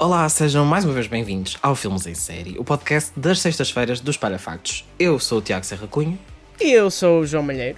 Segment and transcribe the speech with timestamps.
[0.00, 4.16] Olá, sejam mais uma vez bem-vindos ao Filmes em Série, o podcast das sextas-feiras dos
[4.16, 4.84] Palhafactos.
[4.98, 6.18] Eu sou o Tiago Serra Cunha.
[6.58, 7.76] E eu sou o João Malheiro.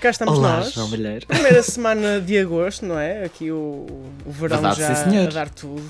[0.00, 0.72] Cá estamos Olá, nós.
[0.72, 1.26] João Malheiro.
[1.26, 3.24] Primeira semana de agosto, não é?
[3.24, 3.86] Aqui o,
[4.24, 5.28] o verão Verdade, já sim, senhor.
[5.28, 5.84] a dar tudo.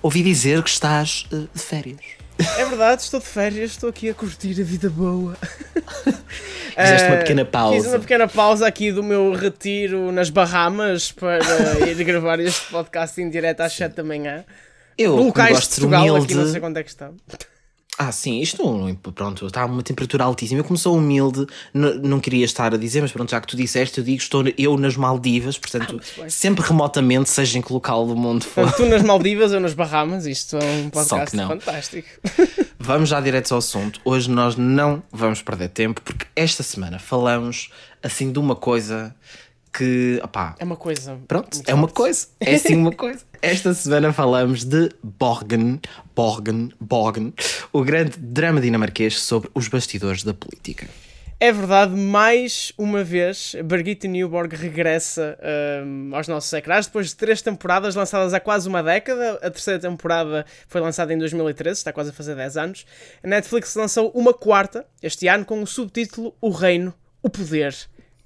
[0.00, 2.00] Ouvi dizer que estás eh, de férias.
[2.38, 5.36] É verdade, estou de férias, estou aqui a curtir a vida boa.
[6.76, 7.76] Fizeste uma Eh, pequena pausa.
[7.76, 11.40] Fiz uma pequena pausa aqui do meu retiro nas Bahamas para
[11.88, 14.44] ir gravar este podcast em direto às 7 da manhã.
[14.98, 16.24] Eu Locais gosto de Portugal, humilde.
[16.24, 17.14] aqui não sei quando é que estão.
[17.98, 20.60] Ah, sim, isto não- pronto, está a uma temperatura altíssima.
[20.60, 23.56] Eu, como sou humilde, n- não queria estar a dizer, mas pronto, já que tu
[23.56, 28.06] disseste, eu digo, estou eu nas Maldivas, portanto, Ah, sempre remotamente, seja em que local
[28.06, 28.70] do mundo for.
[28.74, 31.48] Tu nas Maldivas, eu nas Bahamas, isto é um podcast não.
[31.48, 32.06] fantástico.
[32.78, 33.98] Vamos já direto ao assunto.
[34.04, 37.70] Hoje nós não vamos perder tempo, porque esta semana falamos
[38.02, 39.14] assim de uma coisa
[39.76, 41.18] que, opá, É uma coisa.
[41.28, 42.28] Pronto, é uma coisa.
[42.40, 43.20] É sim uma coisa.
[43.42, 45.80] Esta semana falamos de Borgen,
[46.14, 47.34] Borgen, Borgen,
[47.72, 50.88] o grande drama dinamarquês sobre os bastidores da política.
[51.38, 55.38] É verdade, mais uma vez, Birgitte Newborg regressa
[55.84, 59.34] hum, aos nossos ecrãs depois de três temporadas lançadas há quase uma década.
[59.42, 62.86] A terceira temporada foi lançada em 2013, está quase a fazer 10 anos.
[63.22, 67.76] A Netflix lançou uma quarta este ano com o subtítulo O Reino, o Poder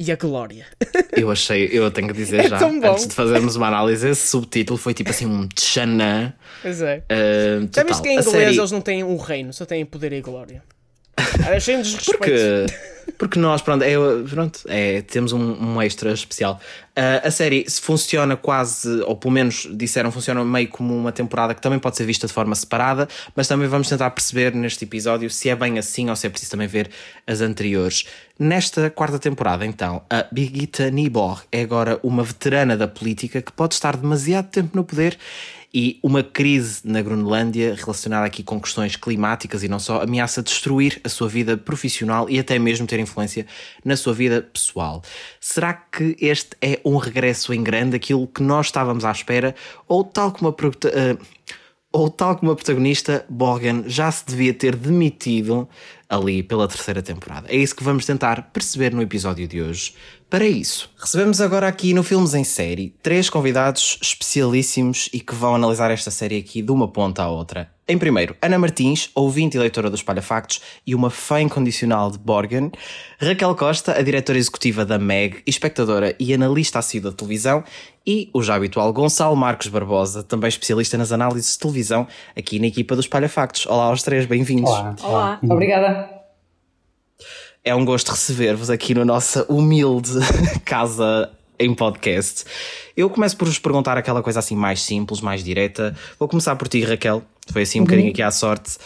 [0.03, 0.65] e a Glória.
[1.13, 4.79] Eu achei, eu tenho que dizer É já, antes de fazermos uma análise, esse subtítulo
[4.79, 6.33] foi tipo assim um tchanã.
[6.63, 7.05] Pois é.
[7.13, 10.15] Uh, Já viste que em inglês série- eles não têm um reino, só têm poder
[10.15, 10.63] e glória.
[11.55, 12.17] Achei um desrespeito.
[12.17, 12.67] Porque,
[13.19, 13.93] porque nós, pronto, é,
[14.29, 16.59] pronto é, temos um, um extra especial.
[16.97, 21.61] Ah, a série funciona quase, ou pelo menos disseram, funciona meio como uma temporada que
[21.61, 25.49] também pode ser vista de forma separada, mas também vamos tentar perceber neste episódio se
[25.49, 26.91] é bem assim ou se é preciso também ver
[27.27, 28.05] as anteriores.
[28.43, 33.75] Nesta quarta temporada, então, a Birgitta Nyborg é agora uma veterana da política que pode
[33.75, 35.19] estar demasiado tempo no poder
[35.75, 41.03] e uma crise na Groenlândia relacionada aqui com questões climáticas e não só ameaça destruir
[41.05, 43.45] a sua vida profissional e até mesmo ter influência
[43.85, 45.03] na sua vida pessoal.
[45.39, 49.55] Será que este é um regresso em grande, aquilo que nós estávamos à espera,
[49.87, 50.55] ou tal como a
[50.89, 51.19] eh,
[51.93, 55.69] ou tal como a protagonista, Borgen já se devia ter demitido
[56.09, 57.49] ali pela terceira temporada.
[57.51, 59.95] É isso que vamos tentar perceber no episódio de hoje.
[60.31, 65.57] Para isso, recebemos agora aqui no Filmes em Série três convidados especialíssimos e que vão
[65.57, 67.69] analisar esta série aqui de uma ponta à outra.
[67.89, 72.71] Em primeiro, Ana Martins, ouvinte e leitora dos Palhafactos e uma fã incondicional de Borgen.
[73.21, 77.65] Raquel Costa, a diretora executiva da MEG, espectadora e analista assídua de televisão.
[78.07, 82.69] E o já habitual Gonçalo Marcos Barbosa, também especialista nas análises de televisão, aqui na
[82.69, 83.67] equipa dos Palhafactos.
[83.67, 84.71] Olá aos três, bem-vindos.
[84.71, 84.95] Olá.
[85.03, 86.20] Olá, obrigada.
[87.63, 90.13] É um gosto receber-vos aqui na nossa humilde
[90.65, 92.45] casa em podcast.
[92.97, 95.95] Eu começo por vos perguntar aquela coisa assim mais simples, mais direta.
[96.19, 97.23] Vou começar por ti, Raquel.
[97.53, 98.79] Foi assim um bocadinho aqui à sorte.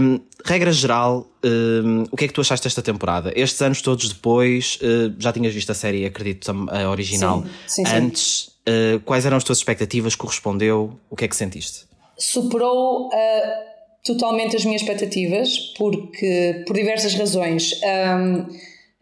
[0.00, 3.32] Hum, regra geral, hum, o que é que tu achaste desta temporada?
[3.34, 7.86] Estes anos todos depois, eh, já tinhas visto a série, acredito, a original Sim, sim,
[7.86, 7.96] sim.
[7.96, 8.50] antes.
[8.64, 10.14] Eh, quais eram as tuas expectativas?
[10.14, 10.98] Correspondeu?
[11.10, 11.80] O que é que sentiste?
[12.16, 13.77] Superou ah,
[14.08, 17.78] totalmente as minhas expectativas, porque por diversas razões.
[17.84, 18.46] Ahm,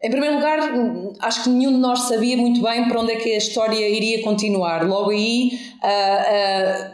[0.03, 0.59] em primeiro lugar,
[1.21, 4.23] acho que nenhum de nós sabia muito bem para onde é que a história iria
[4.23, 4.87] continuar.
[4.87, 6.93] Logo aí, ah,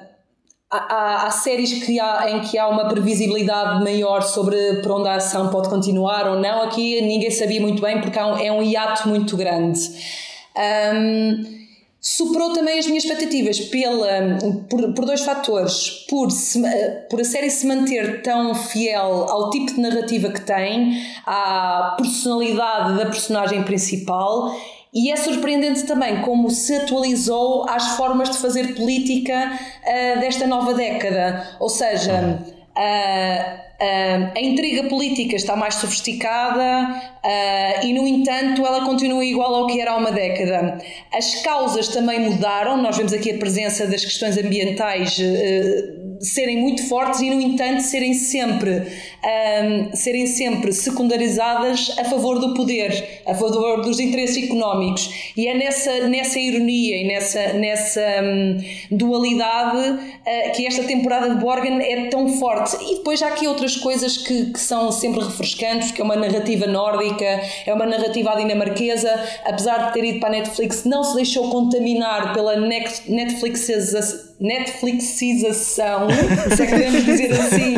[0.71, 5.09] ah, há, há- séries que há- em que há uma previsibilidade maior sobre para onde
[5.09, 6.63] a ação pode continuar ou não.
[6.63, 9.81] Aqui ninguém sabia muito bem porque um- é um hiato muito grande.
[10.57, 11.62] Ahm,
[12.05, 14.37] superou também as minhas expectativas pela,
[14.69, 16.05] por, por dois fatores.
[16.11, 20.41] Por, se- eh, por a série se manter tão fiel ao tipo de narrativa que
[20.41, 24.53] tem, à personalidade da personagem principal.
[24.93, 30.75] E é surpreendente também como se atualizou às formas de fazer política eh, desta nova
[30.75, 31.57] década.
[31.61, 32.39] Ou seja,
[32.75, 33.57] ah,
[34.35, 39.81] a intriga política está mais sofisticada ah, e, no entanto, ela continua igual ao que
[39.81, 40.79] era há uma década.
[41.13, 45.19] As causas também mudaram, nós vemos aqui a presença das questões ambientais.
[46.23, 48.83] Serem muito fortes e no entanto serem sempre
[49.25, 55.33] ahm, serem sempre secundarizadas a favor do poder a favor dos interesses económicos.
[55.37, 58.59] E é nessa nessa ironia e nessa nessa hum,
[58.91, 62.77] dualidade ah, que esta temporada de Borgen é tão forte.
[62.81, 66.67] E depois há aqui outras coisas que, que são sempre refrescantes que é uma narrativa
[66.67, 69.13] nórdica é uma narrativa dinamarquesa.
[69.45, 73.11] Apesar de ter ido para a Netflix não se deixou contaminar pela Next-
[74.43, 76.09] Netflixização
[76.55, 77.75] se é que podemos dizer assim,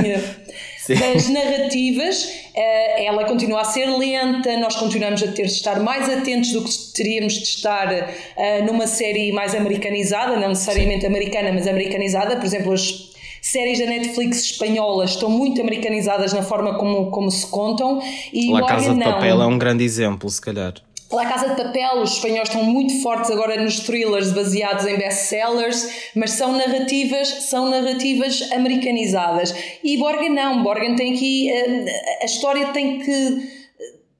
[0.88, 2.28] das narrativas.
[2.56, 6.64] Eh, ela continua a ser lenta, nós continuamos a ter de estar mais atentos do
[6.64, 12.37] que teríamos de estar eh, numa série mais americanizada, não necessariamente americana, mas americanizada.
[12.37, 13.12] Por exemplo, as,
[13.44, 18.00] séries da Netflix espanholas estão muito americanizadas na forma como, como se contam.
[18.32, 20.72] E La Casa de Papel é um grande exemplo, se calhar.
[21.14, 26.11] La Casa de Papel, os espanhóis estão muito fortes agora nos thrillers baseados em best-sellers,
[26.14, 29.55] mas são narrativas, são narrativas americanizadas.
[29.84, 31.84] E Borgen não, Borgen tem aqui, eh,
[32.20, 33.64] a história tem que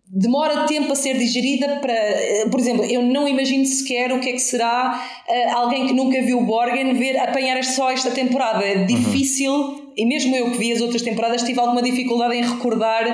[0.07, 4.29] demora tempo a ser digerida para, eh, por exemplo, eu não imagino sequer o que
[4.29, 8.65] é que será uh, alguém que nunca viu Borgen ver apanhar só esta temporada.
[8.65, 9.84] É difícil, uhum.
[9.97, 13.05] E mesmo eu que vi as outras temporadas tive alguma dificuldade em recordar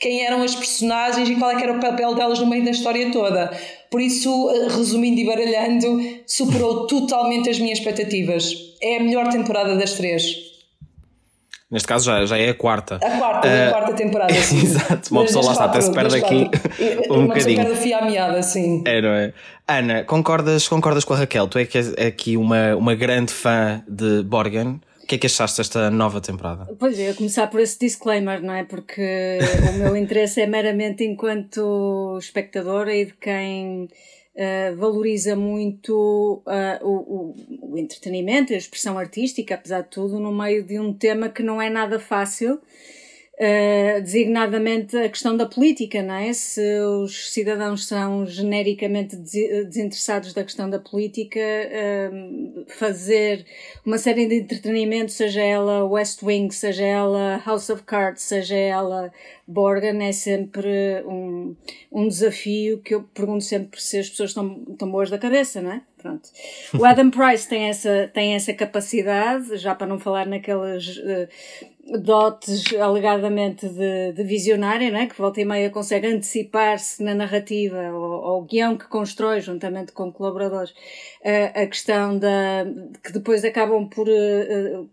[0.00, 3.10] quem eram as personagens e qual é era o papel delas no meio da história
[3.10, 3.50] toda.
[3.90, 8.54] Por isso, eh, resumindo e baralhando, superou totalmente as minhas expectativas.
[8.80, 10.48] É a melhor temporada das três.
[11.70, 12.96] Neste caso já, já é a quarta.
[12.96, 14.62] A quarta, uh, a quarta temporada, sim.
[14.62, 16.50] Exato, uma pessoa lá está, até se perde aqui
[17.10, 17.56] um uma bocadinho.
[17.56, 18.82] perde o fio à meada, sim.
[18.86, 19.32] É, não é?
[19.66, 21.46] Ana, concordas, concordas com a Raquel?
[21.46, 24.80] Tu é que és aqui uma, uma grande fã de Borgen.
[25.08, 26.66] Que é que achaste desta nova temporada?
[26.78, 28.62] Pois é, começar por esse disclaimer, não é?
[28.62, 29.38] Porque
[29.70, 33.88] o meu interesse é meramente enquanto espectadora e de quem
[34.38, 40.30] Uh, valoriza muito uh, o, o, o, entretenimento, a expressão artística, apesar de tudo, no
[40.30, 42.60] meio de um tema que não é nada fácil
[43.40, 46.32] Uh, designadamente a questão da política, não é?
[46.32, 53.46] Se os cidadãos são genericamente desinteressados da questão da política, uh, fazer
[53.86, 59.12] uma série de entretenimento, seja ela West Wing, seja ela House of Cards, seja ela
[59.46, 61.54] Borgen, é sempre um,
[61.92, 65.72] um desafio que eu pergunto sempre se as pessoas estão, estão boas da cabeça, não
[65.72, 65.82] é?
[65.96, 66.28] Pronto.
[66.78, 71.28] O Adam Price tem essa, tem essa capacidade, já para não falar naquelas uh,
[71.96, 75.06] dotes alegadamente de, de visionária, né?
[75.06, 80.12] que volta e meia consegue antecipar-se na narrativa ou, ou guião que constrói juntamente com
[80.12, 82.66] colaboradores uh, a questão da
[83.02, 84.90] que depois acabam por uh,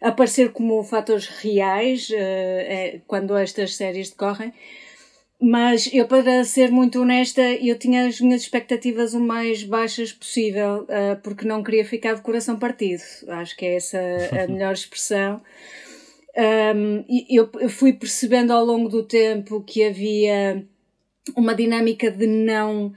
[0.00, 4.52] aparecer como fatores reais é, quando estas séries decorrem.
[5.40, 10.86] Mas eu, para ser muito honesta, eu tinha as minhas expectativas o mais baixas possível,
[11.22, 13.02] porque não queria ficar de coração partido.
[13.28, 15.42] Acho que é essa a melhor expressão.
[16.36, 20.66] Um, eu, eu fui percebendo ao longo do tempo que havia
[21.36, 22.92] uma dinâmica de não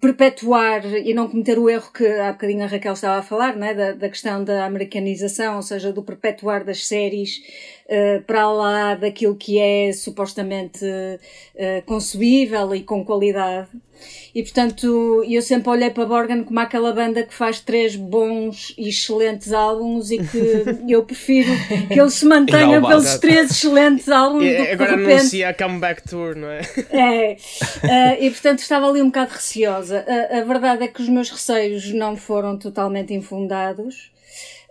[0.00, 3.74] perpetuar e não cometer o erro que há bocadinho a Raquel estava a falar, né?
[3.74, 7.42] da, da questão da americanização, ou seja, do perpetuar das séries
[7.88, 13.68] uh, para lá daquilo que é supostamente uh, concebível e com qualidade.
[14.34, 18.88] E portanto, eu sempre olhei para Borgen como aquela banda que faz três bons e
[18.88, 21.50] excelentes álbuns e que eu prefiro
[21.88, 24.44] que ele se mantenha pelos três excelentes álbuns.
[24.44, 25.20] E, do que agora de repente...
[25.20, 26.60] anuncia a comeback tour, não é?
[26.90, 27.36] É.
[27.82, 30.04] Uh, e portanto estava ali um bocado receosa.
[30.06, 34.12] Uh, a verdade é que os meus receios não foram totalmente infundados.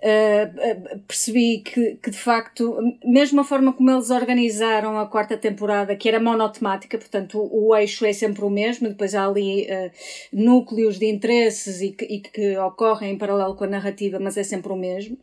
[0.07, 5.97] Uh, percebi que, que, de facto, mesmo a forma como eles organizaram a quarta temporada,
[5.97, 9.91] que era monotemática, portanto o, o eixo é sempre o mesmo, depois há ali uh,
[10.31, 14.43] núcleos de interesses e que, e que, ocorrem em paralelo com a narrativa, mas é
[14.43, 15.17] sempre o mesmo.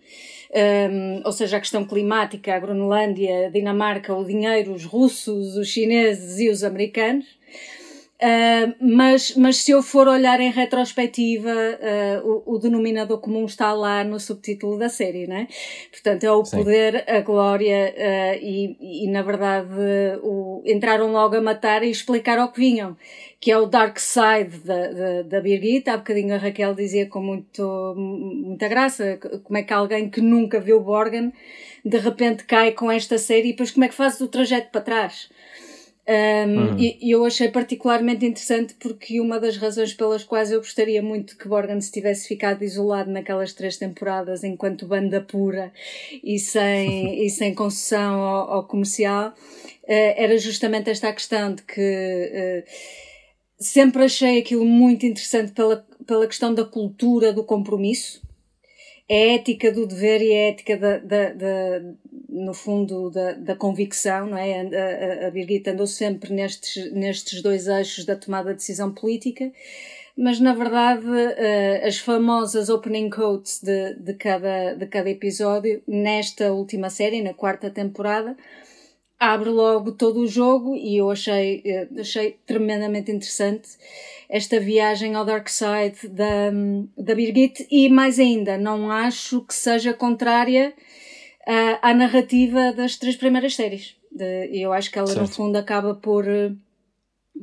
[0.53, 5.69] Um, ou seja, a questão climática, a Groenlândia, a Dinamarca, o dinheiro, os russos, os
[5.69, 7.25] chineses e os americanos.
[8.23, 13.73] Uh, mas, mas se eu for olhar em retrospectiva, uh, o, o, denominador comum está
[13.73, 15.49] lá no subtítulo da série, né?
[15.91, 16.59] Portanto, é o Sim.
[16.59, 19.69] poder, a glória uh, e, e, na verdade,
[20.23, 22.97] o, entraram logo a matar e explicar ao que vinham,
[23.41, 25.91] que é o dark side da, da, da Birgit.
[25.91, 30.61] Há bocadinho a Raquel dizia com muito, muita graça como é que alguém que nunca
[30.61, 31.33] viu Borgen
[31.85, 34.81] de repente cai com esta série e depois como é que faz o trajeto para
[34.81, 35.29] trás.
[36.07, 36.77] Um, uhum.
[36.79, 41.49] E eu achei particularmente interessante porque uma das razões pelas quais eu gostaria muito que
[41.49, 45.73] Borgen se tivesse ficado isolado naquelas três temporadas enquanto banda pura
[46.23, 49.35] e sem, e sem concessão ao, ao comercial uh,
[49.87, 52.71] era justamente esta questão de que uh,
[53.59, 58.24] sempre achei aquilo muito interessante pela, pela questão da cultura do compromisso
[59.11, 61.81] a ética do dever e a ética da, da, da
[62.29, 64.61] no fundo da, da convicção, não é?
[64.61, 69.53] A, a, a Birgit andou sempre nestes, nestes dois eixos da tomada de decisão política,
[70.17, 76.53] mas na verdade uh, as famosas opening quotes de, de, cada, de cada episódio, nesta
[76.53, 78.37] última série, na quarta temporada,
[79.33, 83.69] abre logo todo o jogo e eu achei, eh, achei tremendamente interessante
[84.29, 86.51] esta viagem ao Dark Side da,
[86.97, 90.75] da Birgit e mais ainda, não acho que seja contrária
[91.47, 93.97] uh, à narrativa das três primeiras séries.
[94.19, 95.21] E eu acho que ela certo.
[95.21, 96.25] no fundo acaba por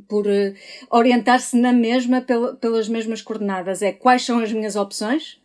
[0.07, 0.55] por uh,
[0.89, 2.25] orientar-se na mesma
[2.61, 5.37] pelas mesmas coordenadas é quais são as minhas opções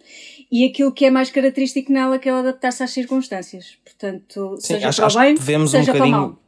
[0.51, 3.77] e aquilo que é mais característico nela que é o adaptar-se às circunstâncias.
[3.85, 6.21] Portanto, Sim, seja acho, para o acho bem, que vemos seja um para o mal.
[6.21, 6.47] bocadinho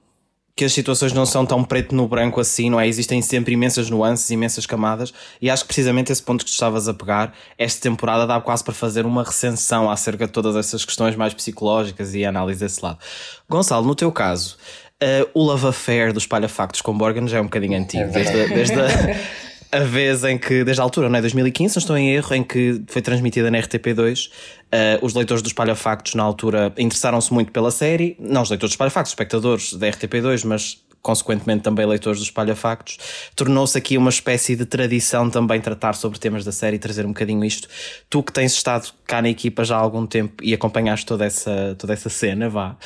[0.59, 2.89] que as situações não são tão preto no branco assim, não é?
[2.89, 6.89] Existem sempre imensas nuances, imensas camadas, e acho que precisamente esse ponto que tu estavas
[6.89, 11.15] a pegar, esta temporada dá quase para fazer uma recensão acerca de todas essas questões
[11.15, 12.99] mais psicológicas e a análise desse lado.
[13.49, 14.59] Gonçalo, no teu caso,
[15.01, 18.81] uh, o love affair dos palha-factos com Borgen já é um bocadinho antigo, desde, desde
[18.81, 18.89] a,
[19.73, 21.21] a, vez em que, desde a altura, não é?
[21.21, 24.31] 2015, não estou em erro, em que foi transmitida na RTP2
[24.69, 28.17] Uh, os leitores dos Palhafactos, na altura, interessaram-se muito pela série.
[28.21, 32.99] Não os leitores dos Palhafactos, espectadores da RTP2, mas consequentemente também leitores dos Palhafactos.
[33.35, 37.11] Tornou-se aqui uma espécie de tradição também tratar sobre temas da série e trazer um
[37.11, 37.67] bocadinho isto.
[38.11, 41.75] Tu que tens estado cá na equipa já há algum tempo e acompanhaste toda essa,
[41.79, 42.77] toda essa cena, vá.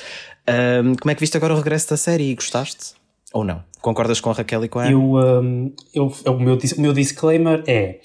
[0.48, 3.01] Uh, como é que viste agora o regresso da série e gostaste?
[3.32, 3.62] Ou não?
[3.80, 4.92] Concordas com a Raquel e com a Ana?
[4.92, 8.00] Eu, um, eu, o, meu, o meu disclaimer é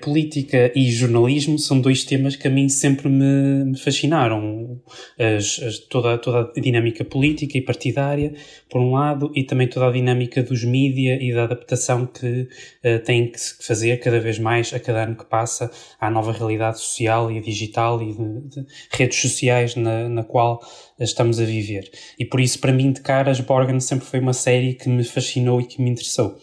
[0.00, 4.80] política e jornalismo são dois temas que a mim sempre me, me fascinaram.
[5.18, 8.34] As, as, toda, toda a dinâmica política e partidária,
[8.68, 12.42] por um lado, e também toda a dinâmica dos mídia e da adaptação que
[12.84, 16.32] uh, tem que se fazer cada vez mais a cada ano que passa à nova
[16.32, 20.60] realidade social e digital e de, de redes sociais na, na qual
[21.00, 21.90] estamos a viver.
[22.18, 25.60] E por isso, para mim, de caras, Borgen sempre foi uma série que me fascinou
[25.60, 26.38] e que me interessou.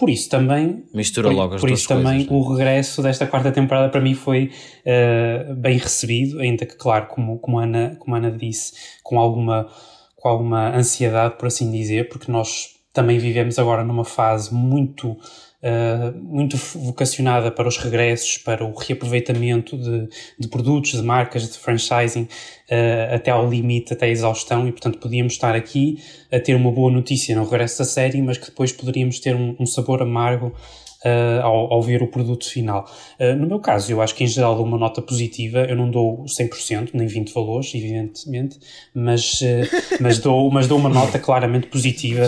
[0.00, 0.82] Por isso também.
[0.94, 4.14] Mistura por, logo as Por isso também coisas, o regresso desta quarta temporada para mim
[4.14, 4.50] foi
[4.86, 9.68] uh, bem recebido, ainda que, claro, como, como, a Ana, como Ana disse, com alguma,
[10.16, 15.18] com alguma ansiedade, por assim dizer, porque nós também vivemos agora numa fase muito
[15.62, 21.58] uh, muito vocacionada para os regressos, para o reaproveitamento de, de produtos, de marcas, de
[21.58, 25.98] franchising, uh, até ao limite, até a exaustão, e portanto podíamos estar aqui
[26.30, 29.56] a ter uma boa notícia no regresso da série, mas que depois poderíamos ter um,
[29.58, 30.54] um sabor amargo
[31.04, 32.88] uh, ao, ao, ver o produto final.
[33.18, 35.90] Uh, no meu caso, eu acho que em geral dou uma nota positiva, eu não
[35.90, 38.58] dou 100%, nem 20 valores, evidentemente,
[38.94, 42.26] mas, uh, mas, dou, mas dou uma nota claramente positiva.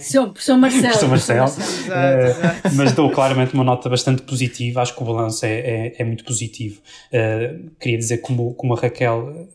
[0.00, 0.94] Sou, Marcelo.
[0.94, 1.46] Sou Marcelo.
[2.74, 6.24] mas dou claramente uma nota bastante positiva, acho que o balanço é, é, é muito
[6.24, 6.80] positivo.
[7.80, 9.48] queria dizer, como, como a Raquel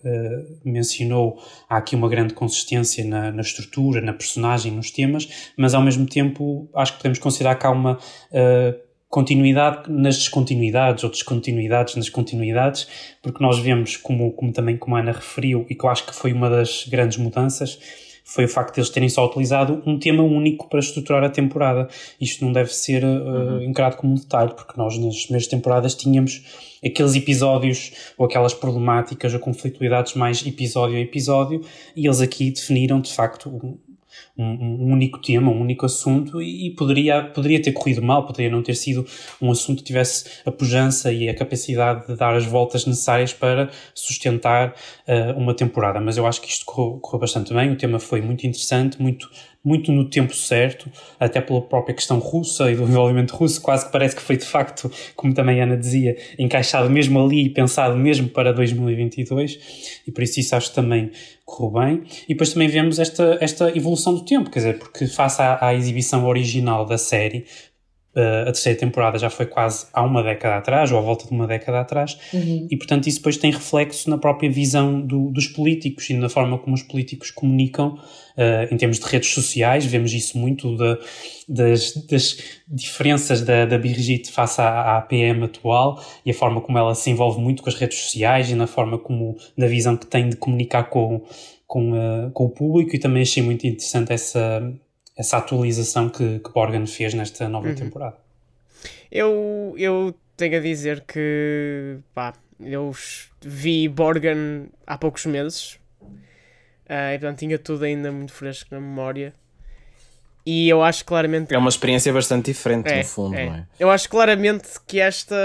[0.64, 1.38] mencionou,
[1.70, 6.06] há aqui uma grande consistência na, na estrutura, na personagem, nos temas, mas ao mesmo
[6.06, 8.00] tempo acho que podemos considerar que há uma
[8.32, 12.88] uh, continuidade nas descontinuidades ou descontinuidades nas continuidades,
[13.22, 16.16] porque nós vemos, como, como também como a Ana referiu, e que eu acho que
[16.16, 17.78] foi uma das grandes mudanças,
[18.24, 21.90] foi o facto de eles terem só utilizado um tema único para estruturar a temporada.
[22.20, 23.64] Isto não deve ser uh, uhum.
[23.64, 26.42] encarado como um detalhe, porque nós nas primeiras temporadas tínhamos
[26.84, 31.62] aqueles episódios ou aquelas problemáticas ou conflitualidades mais episódio a episódio,
[31.96, 33.78] e eles aqui definiram de facto
[34.38, 38.52] um, um, único tema, um único assunto e, e, poderia, poderia ter corrido mal, poderia
[38.52, 39.06] não ter sido
[39.42, 43.70] um assunto que tivesse a pujança e a capacidade de dar as voltas necessárias para
[43.94, 44.76] sustentar
[45.08, 46.00] uh, uma temporada.
[46.00, 49.30] Mas eu acho que isto correu, correu bastante bem, o tema foi muito interessante, muito
[49.64, 53.92] muito no tempo certo, até pela própria questão russa e do envolvimento russo, quase que
[53.92, 57.96] parece que foi de facto, como também a Ana dizia, encaixado mesmo ali e pensado
[57.96, 61.12] mesmo para 2022, e por isso isso acho também
[61.52, 62.04] correu bem.
[62.26, 65.76] E depois também vemos esta, esta evolução do tempo, quer dizer, porque face à, à
[65.76, 67.46] exibição original da série,
[68.14, 71.32] Uh, a terceira temporada já foi quase há uma década atrás, ou à volta de
[71.32, 72.68] uma década atrás, uhum.
[72.70, 76.58] e portanto isso depois tem reflexo na própria visão do, dos políticos e na forma
[76.58, 77.94] como os políticos comunicam
[78.38, 79.86] uh, em termos de redes sociais.
[79.86, 80.98] Vemos isso muito da,
[81.48, 82.38] das, das,
[82.68, 87.10] diferenças da, da Brigitte face à, à APM atual e a forma como ela se
[87.10, 90.36] envolve muito com as redes sociais e na forma como, na visão que tem de
[90.36, 91.22] comunicar com,
[91.66, 94.62] com, uh, com o público, e também achei muito interessante essa
[95.22, 97.76] essa atualização que, que Borgen fez nesta nova uhum.
[97.76, 98.18] temporada.
[99.12, 102.92] Eu, eu tenho a dizer que pá, eu
[103.40, 105.74] vi Borgen há poucos meses
[106.90, 109.34] uh, e portanto tinha tudo ainda muito fresco na memória.
[110.44, 111.54] E eu acho claramente.
[111.54, 113.46] É uma experiência bastante diferente, é, no fundo, é.
[113.46, 113.68] não é?
[113.80, 115.36] Eu acho claramente que esta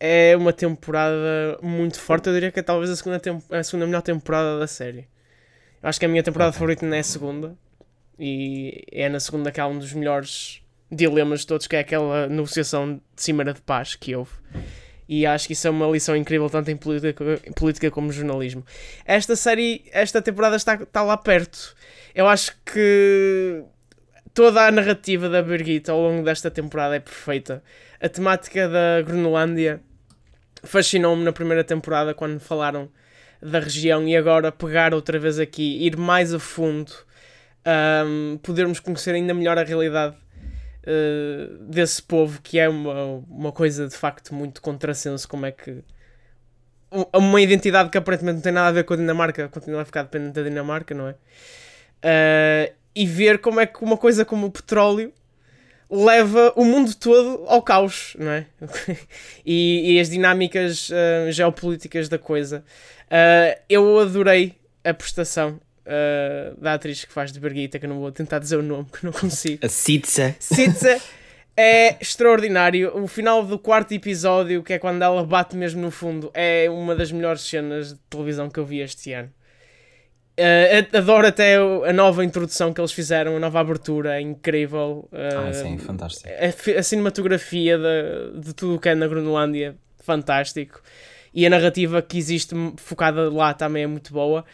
[0.00, 2.26] é uma temporada muito forte.
[2.26, 3.20] Eu diria que é talvez a segunda,
[3.52, 5.06] a segunda melhor temporada da série.
[5.80, 6.58] Eu acho que a minha temporada okay.
[6.58, 7.56] favorita não é a segunda.
[8.24, 12.28] E é na segunda que há um dos melhores dilemas de todos, que é aquela
[12.28, 14.30] negociação de Cimeira de Paz que houve.
[15.08, 18.64] E acho que isso é uma lição incrível, tanto em política, em política como jornalismo.
[19.04, 21.74] Esta série, esta temporada está, está lá perto.
[22.14, 23.64] Eu acho que
[24.32, 27.60] toda a narrativa da Birgit ao longo desta temporada é perfeita.
[28.00, 29.80] A temática da Groenlândia
[30.62, 32.88] fascinou-me na primeira temporada quando falaram
[33.42, 36.92] da região e agora pegar outra vez aqui, ir mais a fundo
[37.66, 43.88] um, podermos conhecer ainda melhor a realidade uh, desse povo, que é uma, uma coisa
[43.88, 45.82] de facto muito contrassenso, como é que
[47.14, 50.02] uma identidade que aparentemente não tem nada a ver com a Dinamarca, continua a ficar
[50.02, 51.12] dependente da Dinamarca, não é?
[52.04, 55.12] Uh, e ver como é que uma coisa como o petróleo
[55.88, 58.46] leva o mundo todo ao caos, não é?
[59.44, 62.64] e, e, as dinâmicas uh, geopolíticas da coisa.
[63.06, 64.54] Uh, eu adorei
[64.84, 68.56] a prestação uh, da atriz que faz de Birgitta, que eu não vou tentar dizer
[68.56, 69.64] o nome, que não consigo.
[69.64, 70.34] A Sitza.
[70.38, 71.00] Sitza
[71.56, 72.96] é extraordinário.
[72.96, 76.94] O final do quarto episódio, que é quando ela bate mesmo no fundo, é uma
[76.94, 79.30] das melhores cenas de televisão que eu vi este ano.
[80.32, 85.06] Uh, adoro até a nova introdução que eles fizeram, a nova abertura, é incrível.
[85.12, 86.26] Uh, ah, sim, fantástico.
[86.28, 90.80] A, a cinematografia de, de tudo o que é na Groenlândia, fantástico.
[91.34, 94.44] E a narrativa que existe focada lá também é muito boa.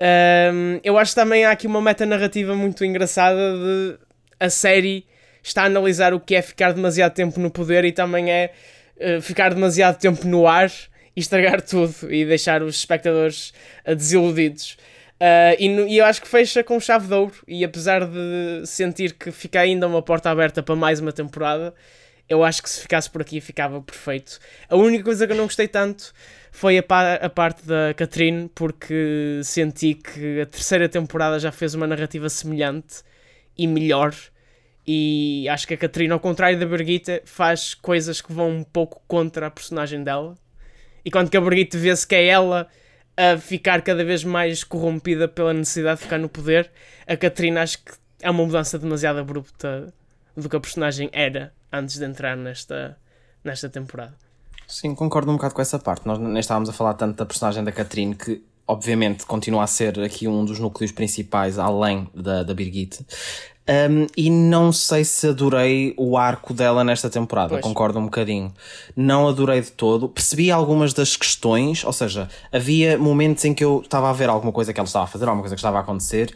[0.00, 3.98] Um, eu acho que também há aqui uma meta-narrativa muito engraçada de
[4.38, 5.06] a série
[5.42, 8.52] está a analisar o que é ficar demasiado tempo no poder e também é
[8.96, 10.70] uh, ficar demasiado tempo no ar
[11.14, 13.52] e estragar tudo e deixar os espectadores
[13.86, 14.76] uh, desiludidos.
[15.18, 17.34] Uh, e, no, e, eu acho que fecha com chave de ouro.
[17.48, 21.72] E apesar de sentir que fica ainda uma porta aberta para mais uma temporada,
[22.28, 24.38] eu acho que se ficasse por aqui ficava perfeito.
[24.68, 26.12] A única coisa que eu não gostei tanto
[26.56, 31.86] foi a, a parte da Catherine, porque senti que a terceira temporada já fez uma
[31.86, 33.02] narrativa semelhante
[33.58, 34.14] e melhor.
[34.86, 39.02] E acho que a Catherine, ao contrário da Birgitte, faz coisas que vão um pouco
[39.06, 40.34] contra a personagem dela.
[41.04, 42.66] E quando que a Birgitte vê-se que é ela
[43.18, 46.70] a ficar cada vez mais corrompida pela necessidade de ficar no poder,
[47.06, 49.92] a Catarina acho que é uma mudança demasiado abrupta
[50.34, 52.96] do que a personagem era antes de entrar nesta,
[53.44, 54.25] nesta temporada.
[54.66, 56.06] Sim, concordo um bocado com essa parte.
[56.06, 59.98] Nós nem estávamos a falar tanto da personagem da Catarina que obviamente continua a ser
[60.00, 63.04] aqui um dos núcleos principais além da, da Birgit.
[63.68, 67.62] Um, e não sei se adorei o arco dela nesta temporada, pois.
[67.62, 68.52] concordo um bocadinho.
[68.94, 70.08] Não adorei de todo.
[70.08, 74.52] Percebi algumas das questões, ou seja, havia momentos em que eu estava a ver alguma
[74.52, 76.32] coisa que ela estava a fazer, alguma coisa que estava a acontecer,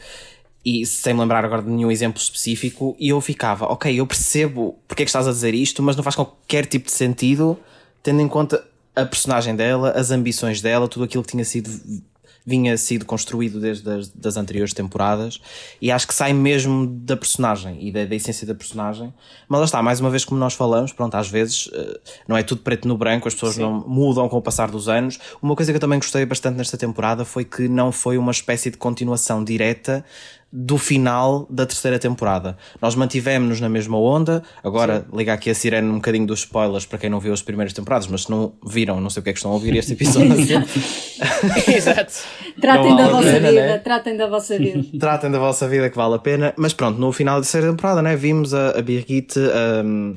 [0.64, 4.76] e sem me lembrar agora de nenhum exemplo específico, e eu ficava, ok, eu percebo
[4.88, 7.57] porque é que estás a dizer isto, mas não faz qualquer tipo de sentido,
[8.02, 11.70] tendo em conta a personagem dela, as ambições dela, tudo aquilo que tinha sido
[12.44, 15.40] vinha sido construído desde as das anteriores temporadas
[15.80, 19.12] e acho que sai mesmo da personagem e da, da, essência da personagem.
[19.48, 22.42] Mas lá está, mais uma vez, como nós falamos, pronto, às vezes eh, não é
[22.42, 23.62] tudo preto no branco, as pessoas Sim.
[23.62, 25.18] não mudam com o passar dos anos.
[25.42, 28.70] Uma coisa que eu também gostei bastante nesta temporada foi que não foi uma espécie
[28.70, 30.04] de continuação direta
[30.52, 32.56] do final da terceira temporada.
[32.82, 34.42] Nós mantivemos-nos na mesma onda.
[34.64, 35.16] Agora, Sim.
[35.16, 38.08] liga aqui a sirene um bocadinho dos spoilers para quem não viu as primeiras temporadas,
[38.08, 40.34] mas se não viram, não sei o que é que estão a ouvir este episódio.
[41.68, 42.12] Exato.
[42.60, 43.78] Tratem da vossa pena, vida, né?
[43.78, 44.84] tratem da vossa vida.
[44.98, 46.52] tratem da vossa vida que vale a pena.
[46.56, 49.38] Mas pronto, no final da terceira temporada, né, vimos a, a Birgit.
[49.38, 50.16] Um,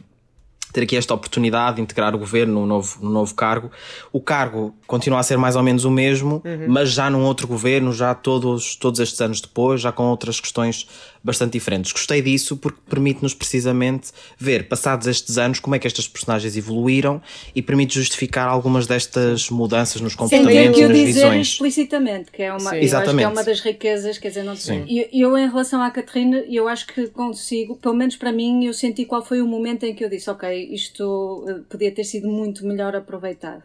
[0.73, 3.71] ter aqui esta oportunidade de integrar o governo no novo, no novo cargo.
[4.11, 6.65] O cargo continua a ser mais ou menos o mesmo, uhum.
[6.67, 10.87] mas já num outro governo, já todos, todos estes anos depois, já com outras questões
[11.23, 11.91] bastante diferentes.
[11.91, 17.21] Gostei disso porque permite-nos precisamente ver, passados estes anos, como é que estas personagens evoluíram
[17.55, 21.47] e permite justificar algumas destas mudanças nos comportamentos e nas dizer visões.
[21.47, 24.83] explicitamente, que é uma, eu acho que é uma das riquezas, quer dizer, não sei.
[24.89, 28.73] Eu, eu, em relação à Catarina, eu acho que consigo, pelo menos para mim, eu
[28.73, 32.27] senti qual foi o momento em que eu disse, ok, isto eh, podia ter sido
[32.27, 33.63] muito melhor aproveitado.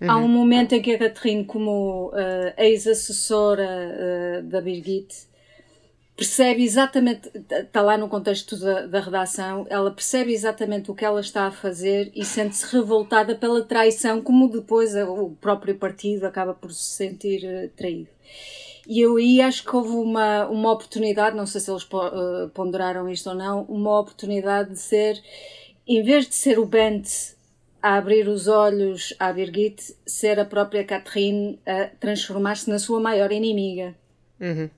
[0.00, 0.10] Uhum.
[0.10, 5.28] Há um momento em que a Catarina, como uh, ex-assessora uh, da Birgit,
[6.16, 11.20] percebe exatamente, está lá no contexto da, da, redação, ela percebe exatamente o que ela
[11.20, 16.72] está a fazer e sente-se revoltada pela traição, como depois o próprio partido acaba por
[16.72, 18.08] se sentir traído.
[18.86, 21.86] E eu aí acho que houve uma, uma oportunidade, não sei se eles
[22.52, 25.22] ponderaram isto ou não, uma oportunidade de ser,
[25.96, 27.08] em vez de ser o Bent
[27.82, 33.32] a abrir os olhos à Birgit, ser a própria Catherine a transformar-se na sua maior
[33.32, 33.94] inimiga.
[34.38, 34.68] Uhum.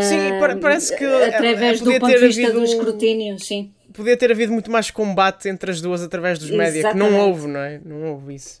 [0.00, 1.04] Sim, parece que.
[1.04, 3.70] Através do ponto de vista do escrutínio, sim.
[3.92, 7.46] Podia ter havido muito mais combate entre as duas através dos média, que não houve,
[7.46, 7.80] não é?
[7.84, 8.60] Não houve isso.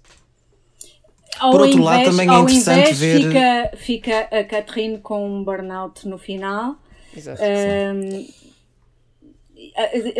[1.38, 3.22] Ao Por outro invés, lado, também é interessante ver.
[3.22, 6.76] Fica, fica a Catherine com um burnout no final.
[7.16, 7.42] Exato.
[7.42, 8.26] Um,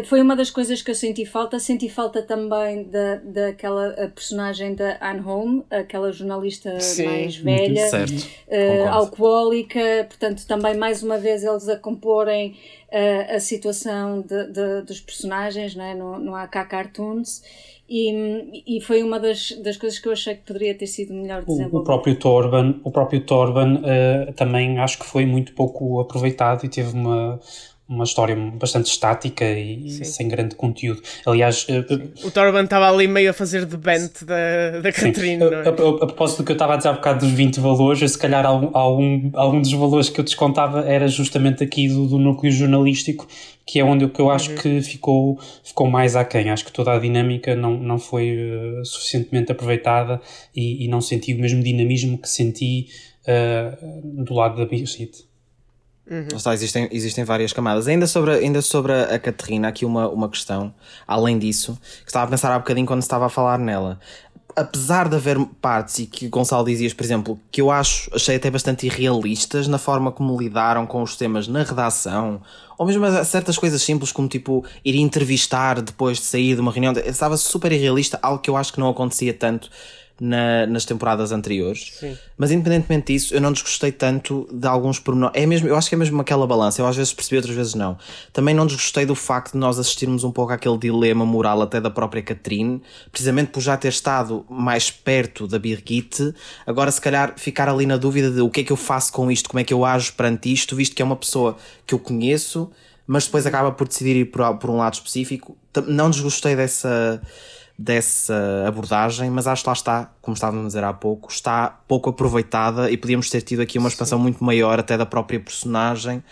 [0.04, 1.58] foi uma das coisas que eu senti falta.
[1.60, 8.88] Senti falta também da, daquela personagem da Anne Holm, aquela jornalista Sim, mais velha, uh,
[8.88, 10.06] alcoólica.
[10.08, 12.56] Portanto, também mais uma vez eles a comporem
[12.88, 15.94] uh, a situação de, de, dos personagens né?
[15.94, 17.42] no, no AK Cartoons.
[17.88, 21.44] E, e foi uma das, das coisas que eu achei que poderia ter sido melhor
[21.44, 21.76] desenvolvido.
[21.76, 26.64] O, o próprio Torban, o próprio Torban uh, também acho que foi muito pouco aproveitado
[26.64, 27.38] e teve uma
[27.86, 30.04] uma história bastante estática e Sim.
[30.04, 31.02] sem grande conteúdo.
[31.26, 31.84] Aliás, eh,
[32.24, 35.44] o Torban estava ali meio a fazer de bent da, da Catarina.
[35.44, 35.56] É?
[35.56, 38.10] A, a, a, propósito do que eu estava a dizer há bocado dos 20 valores,
[38.10, 42.18] se calhar algum, algum, algum dos valores que eu descontava era justamente aqui do, do
[42.18, 43.28] núcleo jornalístico,
[43.66, 44.56] que é onde eu, que eu acho uhum.
[44.56, 46.50] que ficou, ficou mais aquém.
[46.50, 50.22] Acho que toda a dinâmica não, não foi uh, suficientemente aproveitada
[50.56, 52.88] e, e, não senti o mesmo dinamismo que senti
[53.28, 55.33] uh, do lado da Birgit.
[56.10, 56.52] Uhum.
[56.52, 57.88] Existem, existem várias camadas.
[57.88, 60.74] Ainda sobre, ainda sobre a, Catarina, aqui uma, uma questão,
[61.06, 63.98] além disso, que estava a pensar há bocadinho quando estava a falar nela.
[64.56, 68.50] Apesar de haver partes, e que Gonçalo dizias, por exemplo, que eu acho, achei até
[68.50, 72.40] bastante irrealistas na forma como lidaram com os temas na redação,
[72.78, 76.92] ou mesmo certas coisas simples, como tipo ir entrevistar depois de sair de uma reunião,
[77.04, 79.70] estava super irrealista, algo que eu acho que não acontecia tanto
[80.20, 81.92] na, nas temporadas anteriores.
[81.98, 82.16] Sim.
[82.36, 85.40] Mas independentemente disso, eu não desgostei tanto de alguns pormenores.
[85.40, 86.80] É mesmo, eu acho que é mesmo aquela balança.
[86.80, 87.98] Eu às vezes percebi, outras vezes não.
[88.32, 91.90] Também não desgostei do facto de nós assistirmos um pouco àquele dilema moral até da
[91.90, 96.34] própria Catherine, precisamente por já ter estado mais perto da Birgit.
[96.66, 99.30] Agora, se calhar, ficar ali na dúvida de o que é que eu faço com
[99.30, 101.98] isto, como é que eu ajo perante isto, visto que é uma pessoa que eu
[101.98, 102.70] conheço,
[103.06, 105.56] mas depois acaba por decidir ir por, por um lado específico.
[105.88, 107.20] Não desgostei dessa
[107.76, 112.10] dessa abordagem, mas acho que lá está, como estávamos a dizer há pouco, está pouco
[112.10, 114.22] aproveitada e podíamos ter tido aqui uma expansão Sim.
[114.22, 116.22] muito maior até da própria personagem.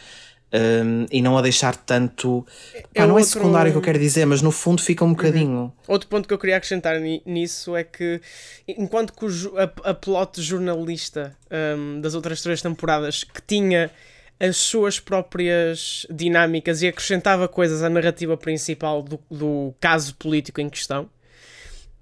[0.55, 2.47] Um, e não a deixar tanto.
[2.75, 3.21] É Pá, não é outro...
[3.21, 5.15] é secundário que eu quero dizer, mas no fundo fica um uhum.
[5.15, 5.73] bocadinho.
[5.89, 8.21] Outro ponto que eu queria acrescentar nisso é que,
[8.69, 13.91] enquanto que o, a, a plot jornalista um, das outras três temporadas que tinha
[14.39, 20.69] as suas próprias dinâmicas e acrescentava coisas à narrativa principal do, do caso político em
[20.69, 21.09] questão,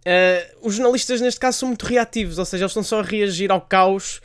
[0.00, 3.50] Uh, os jornalistas, neste caso, são muito reativos, ou seja, eles estão só a reagir
[3.50, 4.20] ao caos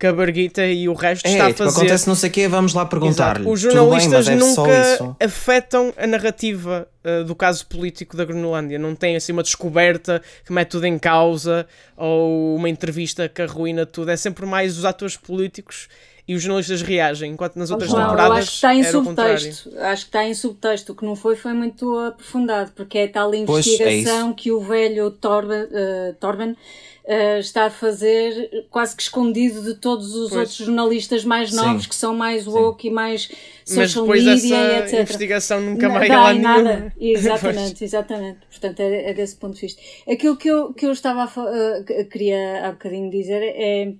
[0.00, 1.76] que a Barguita e o resto é, está a tipo, fazer.
[1.76, 3.46] acontece não sei o quê, vamos lá perguntar-lhe.
[3.46, 8.78] Os jornalistas bem, é nunca afetam a narrativa uh, do caso político da Groenlândia.
[8.78, 11.66] Não tem assim uma descoberta que mete tudo em causa
[11.98, 14.10] ou uma entrevista que arruína tudo.
[14.10, 15.86] É sempre mais os atores políticos
[16.30, 18.38] e os jornalistas reagem, enquanto nas outras não, temporadas.
[18.38, 19.70] acho que está em subtexto.
[19.80, 20.92] Acho que está em subtexto.
[20.92, 25.10] O que não foi foi muito aprofundado, porque é tal investigação é que o velho
[25.10, 26.56] Torben, uh, Torben
[27.04, 30.40] uh, está a fazer quase que escondido de todos os pois.
[30.40, 31.88] outros jornalistas mais novos Sim.
[31.88, 32.88] que são mais woke Sim.
[32.88, 33.22] e mais
[33.64, 35.00] social Mas depois media, essa etc.
[35.00, 36.92] investigação nunca mais dá nada.
[37.00, 38.38] Exatamente, exatamente.
[38.48, 39.80] Portanto, é, é, desse ponto de vista.
[40.10, 43.92] Aquilo que eu, que eu estava a uh, queria há bocadinho dizer é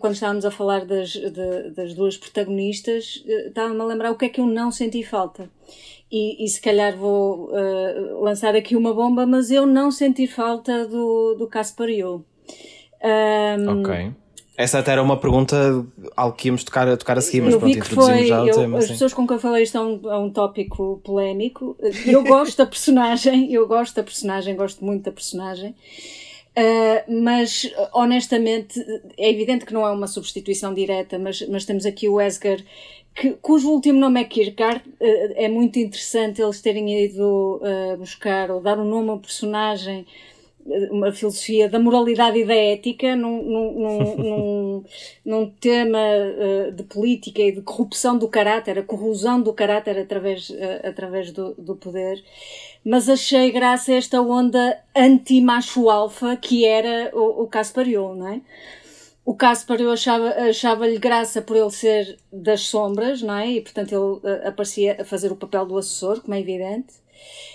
[0.00, 4.26] quando estávamos a falar das, de, das duas protagonistas, uh, estava-me a lembrar o que
[4.26, 5.48] é que eu não senti falta.
[6.10, 10.86] E, e, se calhar vou uh, lançar aqui uma bomba, mas eu não senti falta
[10.86, 14.12] do, do Caspar Um, ok.
[14.56, 15.84] Essa até era uma pergunta
[16.16, 18.48] algo que íamos tocar, a tocar a seguir, mas eu pronto, introduzimos foi, já o
[18.48, 18.78] eu, tema.
[18.78, 21.76] As pessoas com quem eu falei estão a um tópico polémico.
[22.06, 25.74] Eu gosto da personagem, eu gosto da personagem, gosto muito da personagem.
[26.58, 28.82] Uh, mas honestamente
[29.18, 32.58] é evidente que não é uma substituição direta, mas, mas temos aqui o Esgar,
[33.16, 34.82] que, cujo último nome é Kierkegaard.
[35.00, 40.06] Uh, é muito interessante eles terem ido uh, buscar ou dar um nome ao personagem
[40.90, 44.84] uma filosofia da moralidade e da ética num, num, num,
[45.24, 45.98] num tema
[46.74, 50.52] de política e de corrupção do caráter, a corrosão do caráter através,
[50.82, 52.20] através do, do poder.
[52.84, 58.40] Mas achei graça a esta onda anti-macho alfa que era o, o não é?
[59.26, 63.50] O Caspar eu achava, achava-lhe graça por ele ser das sombras, não é?
[63.50, 66.94] E portanto ele uh, aparecia a fazer o papel do assessor, como é evidente.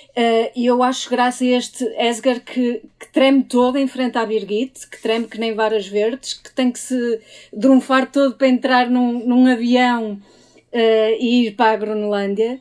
[0.10, 4.26] Uh, e eu acho graça a este Esgar que, que treme todo em frente à
[4.26, 7.22] Birgit, que treme que nem varas verdes, que tem que se
[7.54, 10.20] drunfar todo para entrar num, num avião
[10.74, 12.60] uh, e ir para a Groenlândia.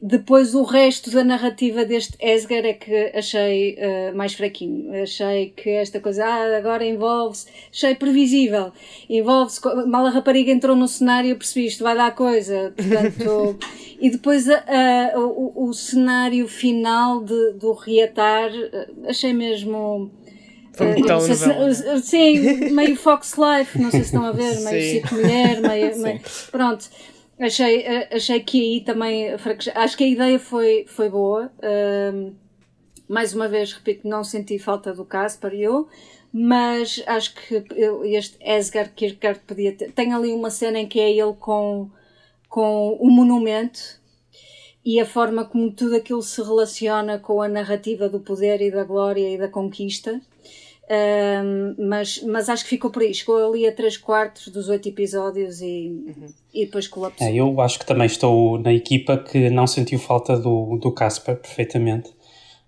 [0.00, 5.02] Depois o resto da narrativa deste Esgar é que achei uh, mais fraquinho.
[5.02, 8.72] Achei que esta coisa, ah, agora envolve-se, achei previsível.
[9.08, 12.74] Envolve-se, mal a rapariga entrou no cenário, eu percebi isto vai dar coisa.
[12.76, 13.58] Portanto,
[13.98, 14.64] e depois a,
[15.16, 18.50] o, o, cenário final de, do reatar,
[19.08, 20.10] achei mesmo.
[20.78, 25.60] Uh, se, sim, meio Fox Life, não sei se estão a ver, meio Cito Mulher,
[25.62, 26.20] meio, meio,
[26.52, 26.90] Pronto.
[27.38, 29.28] Achei, achei que aí também
[29.74, 31.52] acho que a ideia foi, foi boa.
[31.58, 32.34] Uh,
[33.08, 35.86] mais uma vez, repito, não senti falta do Caspar eu,
[36.32, 37.64] mas acho que
[38.04, 39.92] este Esgar Kierkegaard podia ter.
[39.92, 41.90] Tem ali uma cena em que é ele com,
[42.48, 44.00] com o monumento
[44.84, 48.84] e a forma como tudo aquilo se relaciona com a narrativa do poder e da
[48.84, 50.20] glória e da conquista.
[51.78, 53.12] Mas, mas acho que ficou por aí.
[53.12, 56.26] Chegou ali a 3 quartos dos 8 episódios e, uhum.
[56.54, 57.26] e depois colapsou.
[57.26, 61.36] É, eu acho que também estou na equipa que não sentiu falta do, do Casper
[61.36, 62.10] perfeitamente.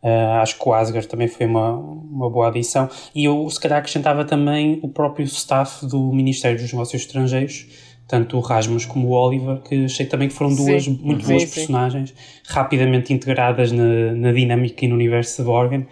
[0.03, 2.89] Uh, acho que o Asgard também foi uma, uma boa adição.
[3.15, 7.67] E eu, se calhar, acrescentava também o próprio staff do Ministério dos Negócios Estrangeiros,
[8.07, 11.33] tanto o Rasmus como o Oliver, que achei também que foram duas sim, muito sim,
[11.33, 11.55] boas sim.
[11.55, 12.15] personagens,
[12.47, 15.87] rapidamente integradas na, na dinâmica e no universo de Borgen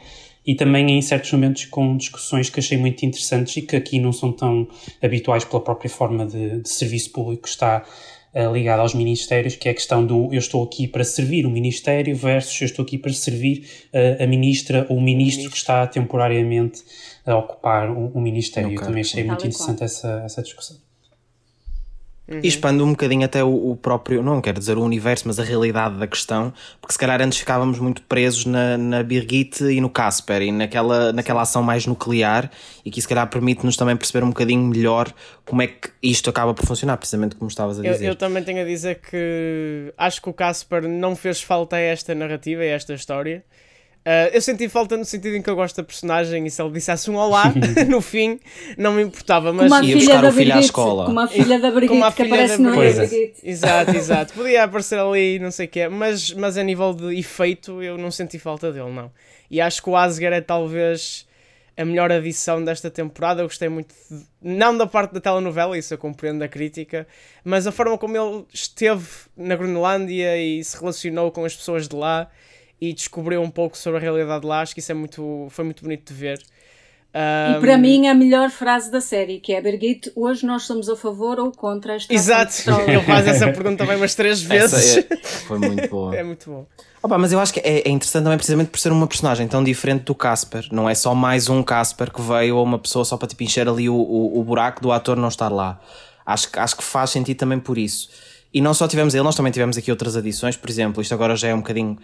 [0.46, 4.12] e também em certos momentos com discussões que achei muito interessantes e que aqui não
[4.12, 4.68] são tão
[5.02, 7.84] habituais pela própria forma de, de serviço público que está
[8.32, 11.50] uh, ligado aos ministérios, que é a questão do eu estou aqui para servir o
[11.50, 15.56] ministério versus eu estou aqui para servir uh, a ministra ou o ministro, ministro, que
[15.56, 16.82] está temporariamente
[17.24, 18.68] a ocupar o, o ministério.
[18.68, 18.78] Okay.
[18.78, 20.85] Eu também achei muito interessante essa, essa discussão.
[22.28, 22.40] Uhum.
[22.42, 25.44] E expande um bocadinho até o, o, próprio, não quero dizer o universo, mas a
[25.44, 29.88] realidade da questão, porque se calhar antes ficávamos muito presos na, na Birgit e no
[29.88, 32.50] Casper e naquela, naquela ação mais nuclear,
[32.84, 35.12] e que se calhar permite-nos também perceber um bocadinho melhor
[35.44, 38.04] como é que isto acaba por funcionar, precisamente como estavas a dizer.
[38.04, 41.80] Eu, eu também tenho a dizer que acho que o Casper não fez falta a
[41.80, 43.44] esta narrativa, a esta história.
[44.06, 46.70] Uh, eu senti falta no sentido em que eu gosto da personagem e se ele
[46.70, 47.52] dissesse um olá
[47.90, 48.38] no fim,
[48.78, 49.52] não me importava.
[49.52, 49.68] Mas...
[49.68, 51.06] Como a filha da filho à escola.
[51.06, 53.40] Como a filha da Brigitte que aparece no Brigitte.
[53.42, 54.32] Exato, exato.
[54.32, 58.12] Podia aparecer ali não sei o que mas, mas a nível de efeito eu não
[58.12, 59.10] senti falta dele, não.
[59.50, 61.26] E acho que o Asgard é talvez
[61.76, 63.42] a melhor adição desta temporada.
[63.42, 67.08] Eu gostei muito, de, não da parte da telenovela, isso eu compreendo da crítica,
[67.42, 69.04] mas a forma como ele esteve
[69.36, 72.30] na Groenlândia e se relacionou com as pessoas de lá
[72.80, 74.60] e descobriu um pouco sobre a realidade lá.
[74.60, 76.42] Acho que isso é muito, foi muito bonito de ver.
[77.14, 77.56] Um...
[77.56, 80.94] E para mim a melhor frase da série, que é Birgit, hoje nós somos a
[80.94, 82.52] favor ou contra esta Exato,
[82.86, 84.98] ele faz essa pergunta também umas três vezes.
[84.98, 86.14] É, foi muito boa.
[86.14, 86.66] é muito bom.
[87.02, 89.64] Opa, mas eu acho que é, é, interessante também precisamente por ser uma personagem tão
[89.64, 90.66] diferente do Casper.
[90.70, 93.66] Não é só mais um Casper que veio ou uma pessoa só para tipo, encher
[93.66, 95.80] ali o, o, o buraco do ator não estar lá.
[96.26, 98.10] Acho, acho que faz sentido também por isso.
[98.52, 101.36] E não só tivemos ele, nós também tivemos aqui outras adições, por exemplo, isto agora
[101.36, 101.96] já é um bocadinho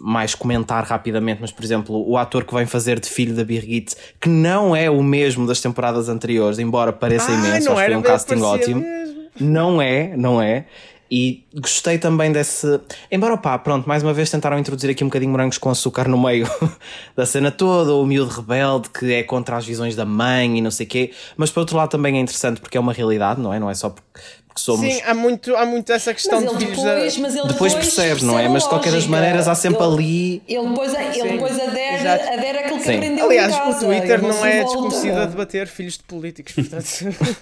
[0.00, 3.94] mais comentar rapidamente, mas por exemplo, o ator que vem fazer de filho da Birgit,
[4.20, 7.96] que não é o mesmo das temporadas anteriores, embora pareça ah, imenso, acho que foi
[7.96, 8.80] um casting ótimo.
[8.80, 9.20] Mesmo.
[9.38, 10.66] Não é, não é.
[11.10, 12.80] E gostei também desse.
[13.10, 16.16] Embora, pá, pronto, mais uma vez tentaram introduzir aqui um bocadinho morangos com açúcar no
[16.16, 16.48] meio
[17.16, 20.70] da cena toda, o miúdo rebelde que é contra as visões da mãe e não
[20.70, 21.12] sei o quê.
[21.36, 23.58] Mas por outro lado também é interessante porque é uma realidade, não é?
[23.58, 24.20] Não é só porque
[24.56, 24.92] somos.
[24.92, 26.94] Sim, há muito, há muito essa questão mas de depois, da...
[26.94, 28.48] mas ele depois, depois percebe, não é?
[28.48, 30.42] Mas de qualquer das maneiras há sempre ele, ali.
[30.48, 32.96] Ele depois, ele depois adere, adere aquilo que Sim.
[32.96, 33.26] aprendeu.
[33.26, 36.86] Aliás, casa, o Twitter não é desconhecido a debater filhos de políticos, portanto.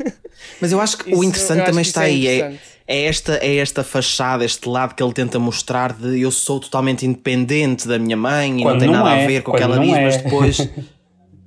[0.61, 2.27] mas eu acho que isso, o interessante também está é aí.
[2.27, 2.55] É,
[2.87, 7.07] é, esta, é esta fachada, este lado que ele tenta mostrar de eu sou totalmente
[7.07, 9.25] independente da minha mãe e Quando não tem não nada é.
[9.25, 10.05] a ver com o que ela diz, é.
[10.05, 10.69] mas depois.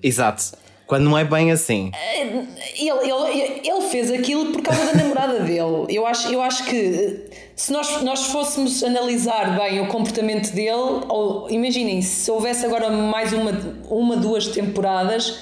[0.03, 0.61] Exato.
[0.91, 1.89] Quando não é bem assim.
[2.21, 5.85] Ele, ele, ele fez aquilo por causa da namorada dele.
[5.87, 11.49] Eu acho, eu acho que se nós, nós fôssemos analisar bem o comportamento dele, ou
[11.49, 13.53] imaginem, se houvesse agora mais uma,
[13.89, 15.39] uma duas temporadas,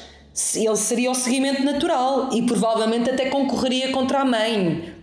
[0.53, 4.98] ele seria o seguimento natural e provavelmente até concorreria contra a mãe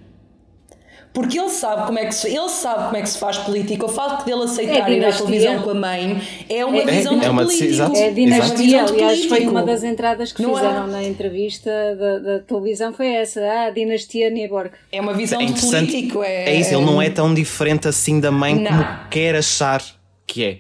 [1.17, 3.87] porque ele sabe como é que se, ele sabe como é que se faz política.
[3.87, 7.15] O facto dele aceitar é ir à televisão com a mãe é uma é, visão
[7.15, 7.97] é, de é uma político.
[7.97, 10.61] É dinastia, aliás, foi uma das entradas que não é?
[10.61, 14.73] fizeram na entrevista da, da, televisão foi essa, ah, a dinastia Nieborg.
[14.93, 16.23] É uma visão de político.
[16.23, 18.71] É, é isso, ele não é tão diferente assim da mãe não.
[18.71, 19.83] como quer achar
[20.27, 20.59] que é.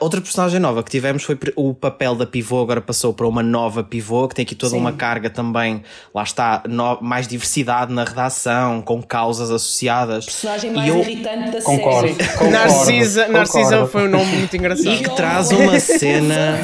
[0.00, 3.84] Outra personagem nova que tivemos foi o papel da pivô, agora passou para uma nova
[3.84, 4.78] pivô, que tem aqui toda Sim.
[4.78, 5.82] uma carga também,
[6.14, 10.24] lá está, no, mais diversidade na redação, com causas associadas.
[10.24, 12.28] Personagem mais eu, irritante da concordo, série.
[12.30, 13.38] Concordo, Narcisa, concordo.
[13.38, 14.94] Narcisa foi um nome muito engraçado.
[14.94, 16.60] E que traz uma cena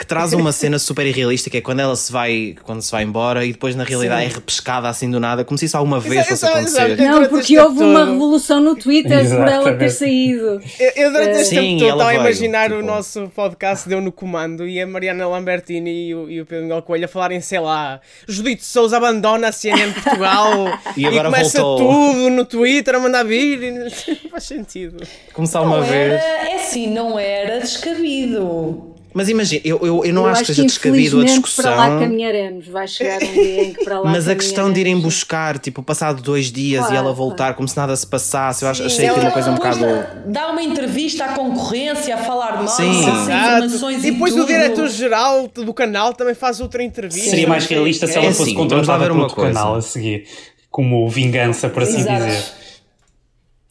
[0.00, 3.04] que traz uma cena super irrealista que é quando ela se vai, quando se vai
[3.04, 4.30] embora e depois na realidade Sim.
[4.30, 6.96] é repescada assim do nada, como se isso alguma vez fosse acontecer.
[6.96, 10.58] Não, porque houve uma revolução no Twitter por ela ter saído.
[10.78, 12.80] Eu, eu durante este Sim, tempo todo estava a imaginar tipo...
[12.80, 16.64] o nosso podcast deu no comando e a Mariana Lambertini e o, e o Pedro
[16.64, 21.30] Miguel Coelho a falarem, sei lá, Judito Souza abandona a CNN Portugal e, agora e
[21.30, 22.14] começa voltou.
[22.14, 23.70] tudo no Twitter a mandar vir.
[23.70, 23.90] Não
[24.30, 25.06] faz sentido.
[25.34, 26.14] Começar uma vez.
[26.14, 28.89] é assim, não era descabido.
[29.12, 31.64] Mas imagina, eu, eu, eu não eu acho, que seja descabido a discussão.
[31.64, 34.80] para lá caminharemos, vai chegar um dia em que para lá Mas a questão de
[34.80, 37.54] irem buscar, tipo, passado dois dias claro, e ela voltar claro.
[37.56, 39.80] como se nada se passasse, eu acho, achei aquilo uma coisa um bocado.
[40.26, 43.00] Dá uma entrevista à concorrência a falar mal, Sim.
[43.00, 47.30] informações e depois e o diretor-geral do canal também faz outra entrevista.
[47.30, 50.24] Seria mais realista se ela é fosse assim, contratada por outro canal a seguir,
[50.70, 52.24] como vingança, por assim Exato.
[52.24, 52.59] dizer.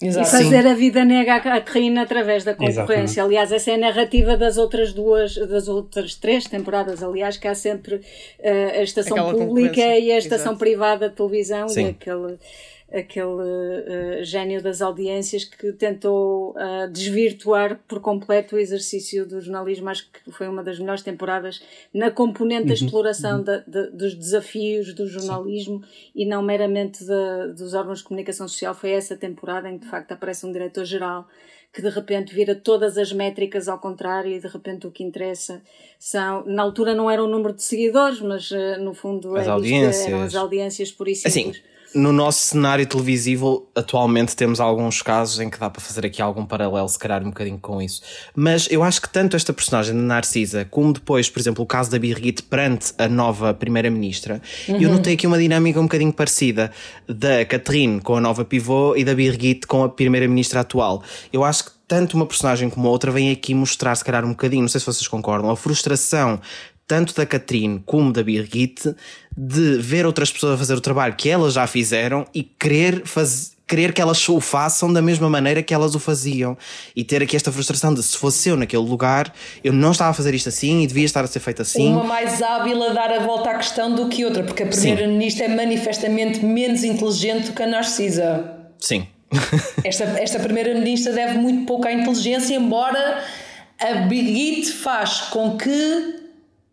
[0.01, 0.27] Exato.
[0.27, 0.69] E fazer Sim.
[0.69, 2.81] a vida nega à Catherine através da concorrência.
[2.81, 3.19] Exatamente.
[3.19, 7.55] Aliás, essa é a narrativa das outras duas, das outras três temporadas, aliás, que há
[7.55, 10.59] sempre uh, a estação Aquela pública e a estação Exato.
[10.59, 11.87] privada de televisão Sim.
[11.87, 12.37] e aquele
[12.91, 19.89] aquele uh, gênio das audiências que tentou uh, desvirtuar por completo o exercício do jornalismo.
[19.89, 21.61] Acho que foi uma das melhores temporadas
[21.93, 23.43] na componente da uhum, exploração uhum.
[23.43, 26.11] Da, de, dos desafios do jornalismo Sim.
[26.15, 28.73] e não meramente de, dos órgãos de comunicação social.
[28.73, 31.27] Foi essa temporada em que de facto aparece um diretor-geral
[31.71, 35.61] que de repente vira todas as métricas ao contrário e de repente o que interessa
[35.99, 39.49] são, na altura não era o número de seguidores, mas uh, no fundo as é
[39.51, 40.07] audiências.
[40.07, 41.27] eram as audiências por isso.
[41.27, 41.53] Assim,
[41.93, 46.45] no nosso cenário televisivo, atualmente temos alguns casos em que dá para fazer aqui algum
[46.45, 48.01] paralelo, se calhar um bocadinho com isso.
[48.35, 51.89] Mas eu acho que tanto esta personagem de Narcisa, como depois, por exemplo, o caso
[51.89, 54.81] da Birgit perante a nova Primeira-Ministra, uhum.
[54.81, 56.71] eu notei aqui uma dinâmica um bocadinho parecida
[57.07, 61.03] da Catherine com a nova pivô e da Birgit com a Primeira-Ministra atual.
[61.33, 64.29] Eu acho que tanto uma personagem como a outra vem aqui mostrar, se calhar, um
[64.29, 66.39] bocadinho, não sei se vocês concordam, a frustração
[66.89, 68.95] tanto da Catherine como da Birgit,
[69.37, 73.59] de ver outras pessoas a fazer o trabalho que elas já fizeram e querer fazer
[73.67, 76.57] querer que elas o façam da mesma maneira que elas o faziam
[76.95, 79.31] e ter aqui esta frustração de se fosse eu naquele lugar,
[79.63, 81.91] eu não estava a fazer isto assim e devia estar a ser feito assim.
[81.91, 85.45] Uma mais hábil a dar a volta à questão do que outra, porque a primeira-ministra
[85.45, 88.55] é manifestamente menos inteligente do que a Narcisa.
[88.79, 89.05] Sim.
[89.85, 93.23] esta esta primeira-ministra deve muito pouco à inteligência, embora
[93.79, 96.18] a Brigitte faz com que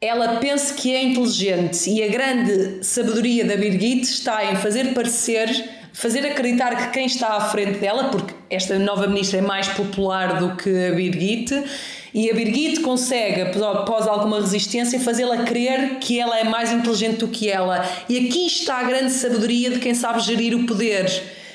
[0.00, 5.48] ela pensa que é inteligente e a grande sabedoria da Birgit está em fazer parecer,
[5.92, 10.38] fazer acreditar que quem está à frente dela, porque esta nova ministra é mais popular
[10.38, 11.64] do que a Birgit,
[12.12, 17.28] e a Birgit consegue, após alguma resistência, fazê-la crer que ela é mais inteligente do
[17.28, 17.86] que ela.
[18.08, 21.10] E aqui está a grande sabedoria de quem sabe gerir o poder,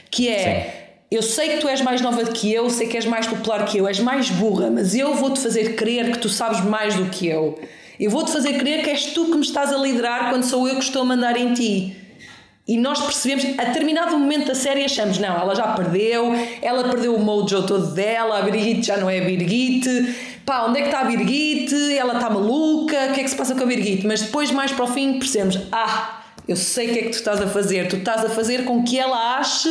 [0.10, 0.62] que é.
[0.62, 0.82] Sim.
[1.12, 3.66] Eu sei que tu és mais nova do que eu, sei que és mais popular
[3.66, 7.06] que eu, és mais burra, mas eu vou-te fazer crer que tu sabes mais do
[7.08, 7.60] que eu.
[8.02, 10.74] Eu vou-te fazer crer que és tu que me estás a liderar quando sou eu
[10.74, 11.96] que estou a mandar em ti.
[12.68, 16.34] E nós percebemos, a determinado momento da série, achamos: não, ela já perdeu,
[16.64, 19.88] ela perdeu o mojo todo dela, a Birgit já não é a Birgit,
[20.44, 21.76] pá, onde é que está a Birgit?
[21.96, 24.08] Ela está maluca, o que é que se passa com a Birgit?
[24.08, 27.18] Mas depois, mais para o fim, percebemos: ah, eu sei o que é que tu
[27.18, 29.70] estás a fazer, tu estás a fazer com que ela ache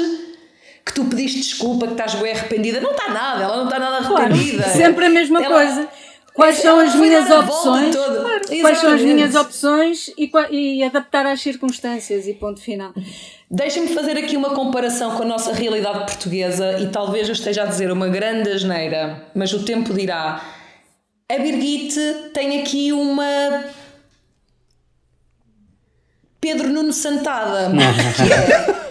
[0.85, 2.81] que tu pediste desculpa, que estás bem arrependida.
[2.81, 4.62] Não está nada, ela não está nada arrependida.
[4.62, 5.88] Claro, sempre a mesma ela, coisa.
[6.35, 7.97] Quais são as minhas opções?
[8.61, 12.93] Quais são as minhas opções e, e adaptar às circunstâncias e ponto final.
[13.51, 17.66] Deixa-me fazer aqui uma comparação com a nossa realidade portuguesa e talvez eu esteja a
[17.66, 20.40] dizer uma grande asneira, mas o tempo dirá.
[21.29, 21.95] A Birgit
[22.33, 23.64] tem aqui uma
[26.40, 27.71] Pedro Nuno Santada,
[28.16, 28.89] que é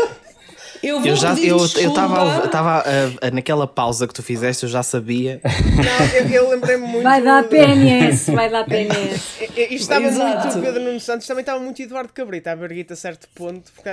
[0.81, 5.41] eu, eu já eu estava tava, uh, naquela pausa que tu fizeste, eu já sabia.
[5.43, 7.03] Não, eu, eu lembrei-me muito.
[7.03, 9.39] Vai dar PNS, vai dar PNS.
[9.55, 10.47] Isto estava Exato.
[10.47, 13.89] muito Pedro Nuno Santos, também estava muito Eduardo Cabrita, a Berguita a certo ponto, porque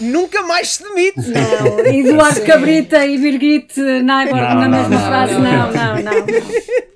[0.00, 1.20] nunca mais se demite.
[1.20, 2.46] Não, Eduardo Sim.
[2.46, 6.02] Cabrita e Birgit na, não, na mesma não, frase, não, não, não.
[6.02, 6.82] não.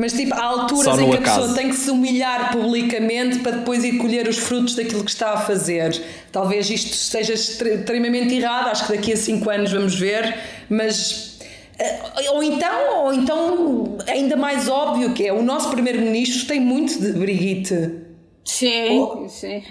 [0.00, 3.84] Mas tipo, há alturas em que a pessoa tem que se humilhar publicamente para depois
[3.84, 6.02] ir colher os frutos daquilo que está a fazer.
[6.32, 10.38] Talvez isto esteja extremamente errado, acho que daqui a 5 anos vamos ver,
[10.70, 11.38] mas
[11.78, 16.98] eh, ou então, ou então ainda mais óbvio que é o nosso primeiro-ministro tem muito
[16.98, 17.96] de Brigitte.
[18.42, 19.28] Sim, oh.
[19.28, 19.62] sim.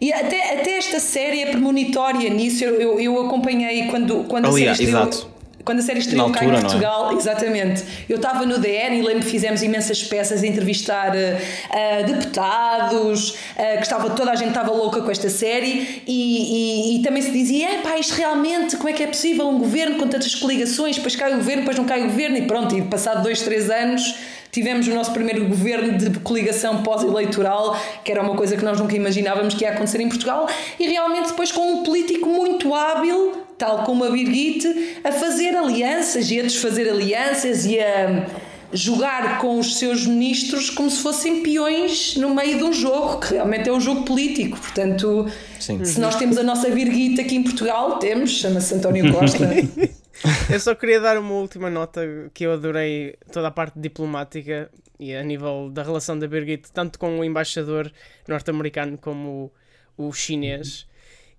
[0.00, 2.64] E até, até esta série é premonitória nisso.
[2.64, 5.08] Eu, eu, eu acompanhei quando, quando Aliás, a série estreou.
[5.08, 5.33] Exato
[5.64, 6.60] quando a série estreou cá em é?
[6.60, 7.14] Portugal, é?
[7.14, 7.82] exatamente.
[8.08, 13.76] Eu estava no DN e lembro que fizemos imensas peças a entrevistar uh, deputados, uh,
[13.76, 17.30] que estava, toda a gente estava louca com esta série e, e, e também se
[17.30, 20.96] dizia: é pá, isto realmente, como é que é possível um governo com tantas coligações,
[20.96, 23.70] depois cai o governo, depois não cai o governo e pronto, e passado dois, três
[23.70, 24.14] anos
[24.54, 28.94] tivemos o nosso primeiro governo de coligação pós-eleitoral, que era uma coisa que nós nunca
[28.94, 30.48] imaginávamos que ia acontecer em Portugal,
[30.78, 34.66] e realmente depois com um político muito hábil, tal como a Birgit,
[35.04, 38.26] a fazer alianças e a desfazer alianças e a
[38.72, 43.34] jogar com os seus ministros como se fossem peões no meio de um jogo, que
[43.34, 44.58] realmente é um jogo político.
[44.58, 45.26] Portanto,
[45.60, 45.84] Sim.
[45.84, 49.46] se nós temos a nossa Birgit aqui em Portugal, temos, chama-se António Costa.
[50.50, 52.00] Eu só queria dar uma última nota
[52.32, 56.98] que eu adorei toda a parte diplomática e a nível da relação da Birgit, tanto
[56.98, 57.92] com o embaixador
[58.26, 59.52] norte-americano como
[59.98, 60.86] o, o, chinês.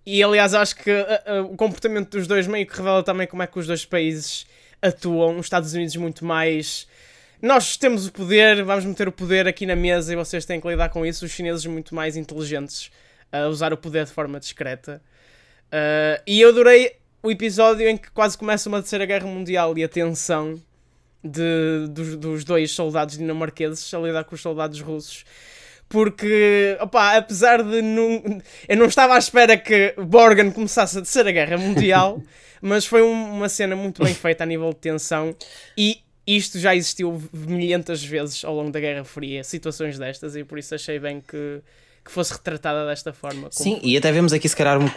[0.05, 3.47] E aliás, acho que a, o comportamento dos dois meio que revela também como é
[3.47, 4.45] que os dois países
[4.81, 5.37] atuam.
[5.37, 6.87] Os Estados Unidos muito mais.
[7.41, 10.67] Nós temos o poder, vamos meter o poder aqui na mesa e vocês têm que
[10.67, 11.25] lidar com isso.
[11.25, 12.91] Os chineses muito mais inteligentes
[13.31, 15.01] a usar o poder de forma discreta.
[15.67, 19.83] Uh, e eu adorei o episódio em que quase começa uma terceira guerra mundial e
[19.83, 20.61] a tensão
[21.23, 25.25] de, dos, dos dois soldados dinamarqueses a lidar com os soldados russos
[25.87, 31.31] porque, opa, apesar de não, eu não estava à espera que Borgen começasse a terceira
[31.31, 32.21] guerra mundial,
[32.61, 35.35] mas foi um, uma cena muito bem feita a nível de tensão.
[35.77, 40.57] E isto já existiu milhentas vezes ao longo da Guerra Fria, situações destas, e por
[40.57, 41.61] isso achei bem que
[42.05, 43.47] que fosse retratada desta forma.
[43.49, 43.89] Sim, foi.
[43.89, 44.87] e até vemos aqui, se calhar, um,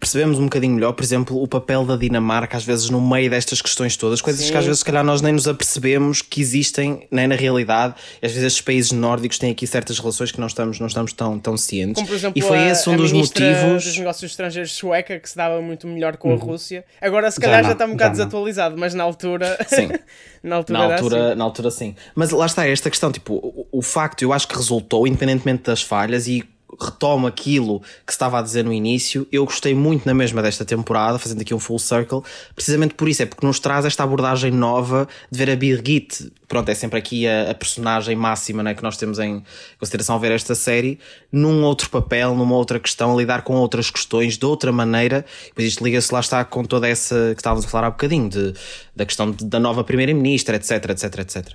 [0.00, 3.62] percebemos um bocadinho melhor, por exemplo, o papel da Dinamarca, às vezes, no meio destas
[3.62, 4.50] questões todas, coisas Sim.
[4.50, 7.94] que às vezes, se calhar, nós nem nos apercebemos que existem nem na realidade.
[8.20, 11.38] Às vezes, estes países nórdicos têm aqui certas relações que não estamos, não estamos tão,
[11.38, 11.94] tão cientes.
[11.94, 13.84] Como, por exemplo, e foi esse um dos motivos.
[13.84, 16.38] dos negócios estrangeiros sueca, que se dava muito melhor com a uhum.
[16.38, 16.84] Rússia.
[17.00, 19.56] Agora, se calhar, já, já está um bocado desatualizado, mas na altura.
[19.68, 19.88] Sim.
[20.42, 21.38] na altura, na altura, assim.
[21.38, 21.94] na altura, sim.
[22.12, 25.80] Mas lá está esta questão, tipo, o, o facto, eu acho que resultou, independentemente das
[25.80, 26.44] falhas, e
[26.80, 31.18] retomo aquilo que estava a dizer no início, eu gostei muito na mesma desta temporada,
[31.18, 32.22] fazendo aqui um full circle,
[32.54, 36.68] precisamente por isso, é porque nos traz esta abordagem nova de ver a Birgit, pronto,
[36.68, 39.42] é sempre aqui a, a personagem máxima né, que nós temos em
[39.78, 40.98] consideração a ver esta série,
[41.30, 45.68] num outro papel, numa outra questão, a lidar com outras questões de outra maneira, depois
[45.68, 48.54] isto liga-se lá está com toda essa que estávamos a falar há bocadinho, de,
[48.94, 51.54] da questão de, da nova Primeira-Ministra, etc, etc, etc.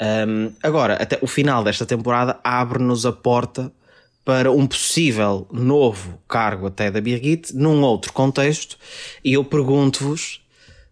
[0.00, 3.72] Um, agora, até o final desta temporada abre-nos a porta
[4.26, 8.76] para um possível novo cargo até da Birgit num outro contexto
[9.24, 10.44] e eu pergunto-vos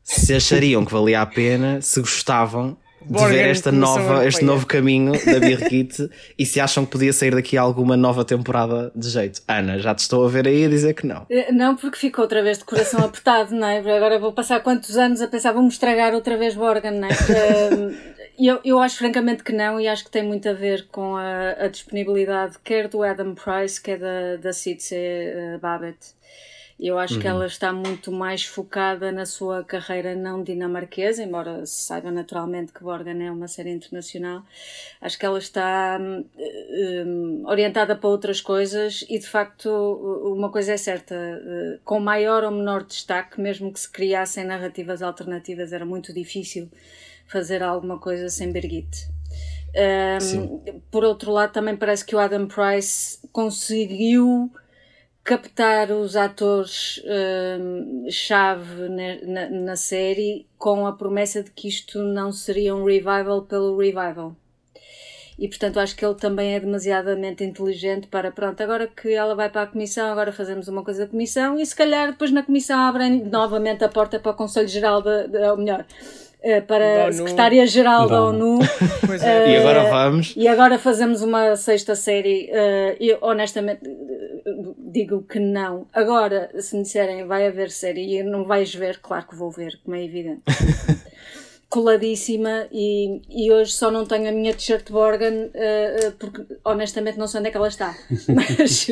[0.05, 2.77] se achariam que valia a pena, se gostavam
[3.07, 7.35] de ver esta nova, este novo caminho da Birgit e se acham que podia sair
[7.35, 9.43] daqui alguma nova temporada de jeito.
[9.49, 11.27] Ana, já te estou a ver aí a dizer que não.
[11.31, 13.79] Eh, não, porque ficou outra vez de coração apertado, não é?
[13.79, 18.15] Agora vou passar quantos anos a pensar, vamos estragar outra vez Borgen, não é?
[18.39, 21.51] Eu, eu acho francamente que não, e acho que tem muito a ver com a,
[21.53, 25.99] a disponibilidade, quer do Adam Price, quer da, da Sidse uh, Babbitt.
[26.79, 27.21] Eu acho uhum.
[27.21, 32.73] que ela está muito mais focada na sua carreira não dinamarquesa, embora se saiba naturalmente
[32.73, 34.43] que Borgen é uma série internacional.
[35.01, 39.71] Acho que ela está um, um, orientada para outras coisas e, de facto,
[40.25, 45.01] uma coisa é certa: uh, com maior ou menor destaque, mesmo que se criassem narrativas
[45.01, 46.69] alternativas, era muito difícil
[47.29, 49.09] fazer alguma coisa sem Birgit.
[49.77, 54.51] Um, por outro lado, também parece que o Adam Price conseguiu
[55.25, 57.03] captar os atores
[57.59, 62.85] um, chave na, na, na, série com a promessa de que isto não seria um
[62.85, 64.37] revival pelo revival.
[65.39, 69.49] E portanto acho que ele também é demasiadamente inteligente para pronto, agora que ela vai
[69.49, 72.79] para a comissão, agora fazemos uma coisa da comissão e se calhar depois na comissão
[72.79, 75.87] abrem novamente a porta para o Conselho Geral, de, ou melhor,
[76.47, 78.59] eh, para a Secretária-Geral da ONU.
[79.23, 79.45] É.
[79.45, 80.35] Uh, e agora vamos.
[80.37, 82.51] E agora fazemos uma sexta série.
[82.51, 83.81] Uh, eu honestamente
[84.79, 85.87] digo que não.
[85.93, 89.81] Agora, se me disserem vai haver série e não vais ver, claro que vou ver,
[89.83, 90.43] como é evidente.
[91.69, 97.27] coladíssima e, e hoje só não tenho a minha t-shirt Borgen uh, porque honestamente não
[97.27, 97.95] sei onde é que ela está.
[98.29, 98.87] Mas,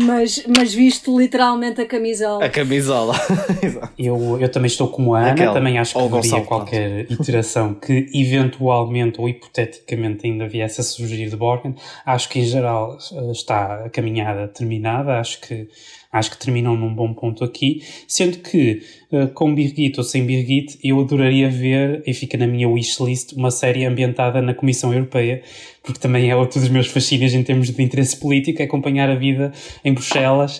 [0.00, 2.44] mas, mas visto literalmente a camisola.
[2.44, 3.14] A camisola.
[3.98, 8.06] Eu, eu também estou como a Ana Aquela, também acho que haveria qualquer iteração que
[8.12, 11.74] eventualmente ou hipoteticamente ainda viesse a surgir de Borgen.
[12.04, 12.98] Acho que em geral
[13.32, 15.18] está a caminhada terminada.
[15.18, 15.68] Acho que
[16.12, 18.82] acho que terminam num bom ponto aqui, sendo que
[19.12, 23.50] uh, com Birgit ou sem Birgit eu adoraria ver, e fica na minha wishlist, uma
[23.50, 25.42] série ambientada na Comissão Europeia,
[25.82, 29.14] porque também é outro dos meus fascínios em termos de interesse político, é acompanhar a
[29.14, 29.52] vida
[29.84, 30.58] em Bruxelas,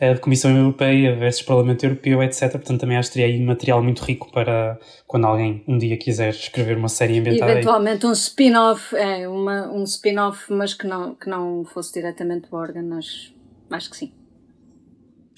[0.00, 2.50] uh, Comissão Europeia versus Parlamento Europeu, etc.
[2.52, 6.30] Portanto, também acho que teria aí material muito rico para quando alguém um dia quiser
[6.30, 8.10] escrever uma série ambientada Eventualmente aí.
[8.10, 12.98] um spin-off, é, uma, um spin-off, mas que não, que não fosse diretamente do órgão,
[12.98, 13.32] acho,
[13.70, 14.12] acho que sim.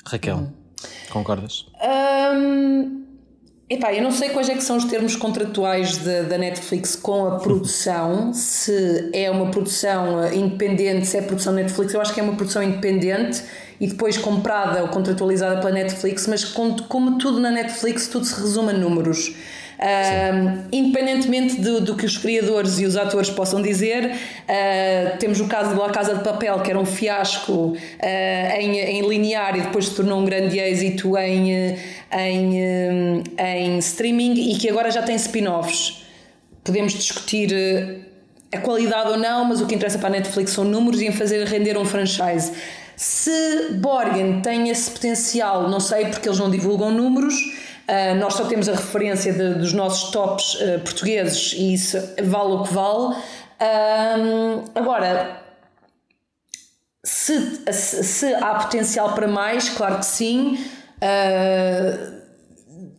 [0.08, 0.52] Raquel, uhum.
[1.10, 1.66] concordas?
[1.82, 3.04] Um,
[3.68, 7.38] epá, eu não sei quais é que são os termos contratuais da Netflix com a
[7.38, 12.22] produção, se é uma produção eh, independente, se é produção Netflix, eu acho que é
[12.22, 13.42] uma produção independente
[13.80, 18.70] e depois comprada ou contratualizada pela Netflix, mas como tudo na Netflix, tudo se resume
[18.70, 19.34] a números.
[20.72, 25.74] Independentemente do, do, que os criadores e os atores possam dizer, uh, temos o caso
[25.74, 27.76] de Casa de Papel, que era um fiasco uh,
[28.58, 31.76] em, em linear e depois se tornou um grande êxito em,
[32.12, 36.04] em, em streaming e que agora já tem spin-offs.
[36.64, 37.54] Podemos discutir
[38.52, 41.12] a qualidade ou não, mas o que interessa para a Netflix são números e em
[41.12, 42.52] fazer render um franchise.
[42.96, 47.34] Se Borgen tem esse potencial, não sei porque eles não divulgam números,
[47.88, 52.52] Uh, nós só temos a referência de, dos nossos tops uh, portugueses e isso vale
[52.52, 53.14] o que vale.
[53.14, 55.40] Uh, agora,
[57.02, 60.62] se, se, se, há potencial para mais, claro que sim.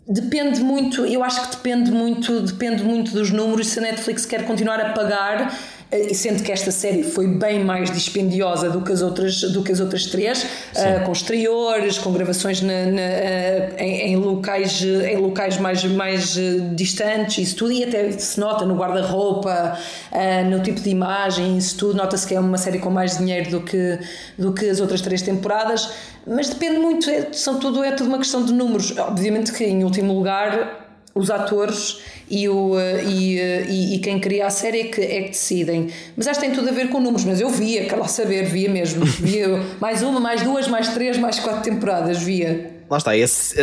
[0.08, 3.68] depende muito, eu acho que depende muito, depende muito dos números.
[3.68, 5.56] Se a Netflix quer continuar a pagar,
[5.92, 9.72] eh, sendo que esta série foi bem mais dispendiosa do que as outras, do que
[9.72, 15.18] as outras três, uh, com exteriores, com gravações na, na, uh, em, em, locais, em
[15.18, 16.38] locais mais, mais
[16.76, 19.80] distantes, isso tudo, e até se nota no guarda-roupa,
[20.12, 23.50] uh, no tipo de imagem, isso tudo, nota-se que é uma série com mais dinheiro
[23.50, 24.00] do que,
[24.38, 25.90] do que as outras três temporadas,
[26.28, 28.96] mas depende muito, é, são tudo, é tudo uma questão de números.
[28.96, 30.79] Obviamente que, em último lugar,
[31.20, 32.00] os atores
[32.30, 35.30] e, o, eh, e, eh, e, e, quem cria a série é que, é que
[35.30, 35.90] decidem.
[36.16, 38.46] Mas acho que tem tudo a ver com números, mas eu via, quero lá saber,
[38.46, 39.04] via mesmo.
[39.20, 39.48] Via
[39.82, 42.69] mais uma, mais duas, mais três, mais quatro temporadas, via.
[42.90, 43.12] Lá está,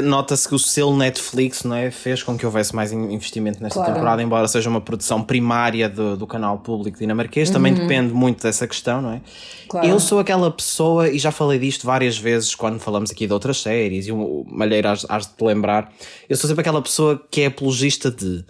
[0.03, 3.95] nota-se que o selo Netflix não é, fez com que houvesse mais investimento nesta claro.
[3.95, 7.81] temporada, embora seja uma produção primária do, do canal público dinamarquês, também uhum.
[7.81, 9.21] depende muito dessa questão, não é?
[9.69, 9.87] Claro.
[9.87, 13.61] Eu sou aquela pessoa, e já falei disto várias vezes quando falamos aqui de outras
[13.61, 15.93] séries, e o Malheiro has, de te lembrar,
[16.29, 18.45] eu sou sempre aquela pessoa que é apologista de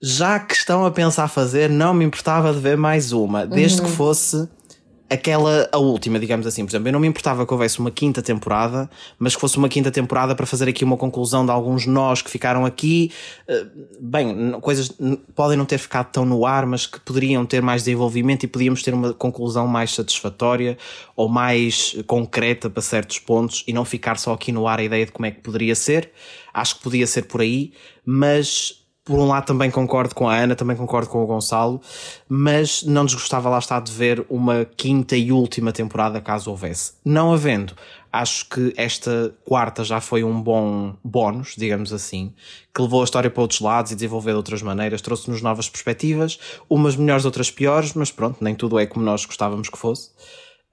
[0.00, 3.86] já que estão a pensar fazer, não me importava de ver mais uma, desde uhum.
[3.86, 4.48] que fosse
[5.10, 6.64] aquela, a última, digamos assim.
[6.64, 8.88] Por exemplo, eu não me importava que houvesse uma quinta temporada,
[9.18, 12.30] mas que fosse uma quinta temporada para fazer aqui uma conclusão de alguns nós que
[12.30, 13.10] ficaram aqui.
[13.46, 13.66] Eh,
[14.00, 14.92] bem, coisas
[15.34, 18.82] podem não ter ficado tão no ar, mas que poderiam ter mais desenvolvimento e podíamos
[18.82, 20.76] ter uma conclusão mais satisfatória
[21.16, 25.06] ou mais concreta para certos pontos e não ficar só aqui no ar a ideia
[25.06, 26.10] de como é que poderia ser.
[26.52, 27.72] Acho que podia ser por aí,
[28.04, 28.77] mas
[29.08, 31.80] por um lado também concordo com a Ana, também concordo com o Gonçalo,
[32.28, 36.92] mas não desgostava lá estar de ver uma quinta e última temporada caso houvesse.
[37.02, 37.74] Não havendo,
[38.12, 42.34] acho que esta quarta já foi um bom bónus, digamos assim,
[42.74, 46.38] que levou a história para outros lados e desenvolveu de outras maneiras, trouxe-nos novas perspectivas,
[46.68, 50.10] umas melhores, outras piores, mas pronto, nem tudo é como nós gostávamos que fosse.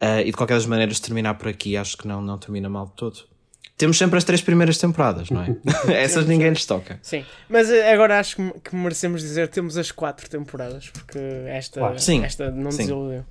[0.04, 2.88] Uh, e de qualquer das maneiras, terminar por aqui, acho que não, não termina mal
[2.88, 3.35] de todo
[3.78, 5.56] temos sempre as três primeiras temporadas, não é?
[5.94, 7.00] Essas ninguém lhes toca.
[7.02, 12.00] Sim, mas eh, agora acho que merecemos dizer temos as quatro temporadas, porque esta, claro.
[12.00, 12.80] sim, esta não sim.
[12.80, 13.26] desiludeu.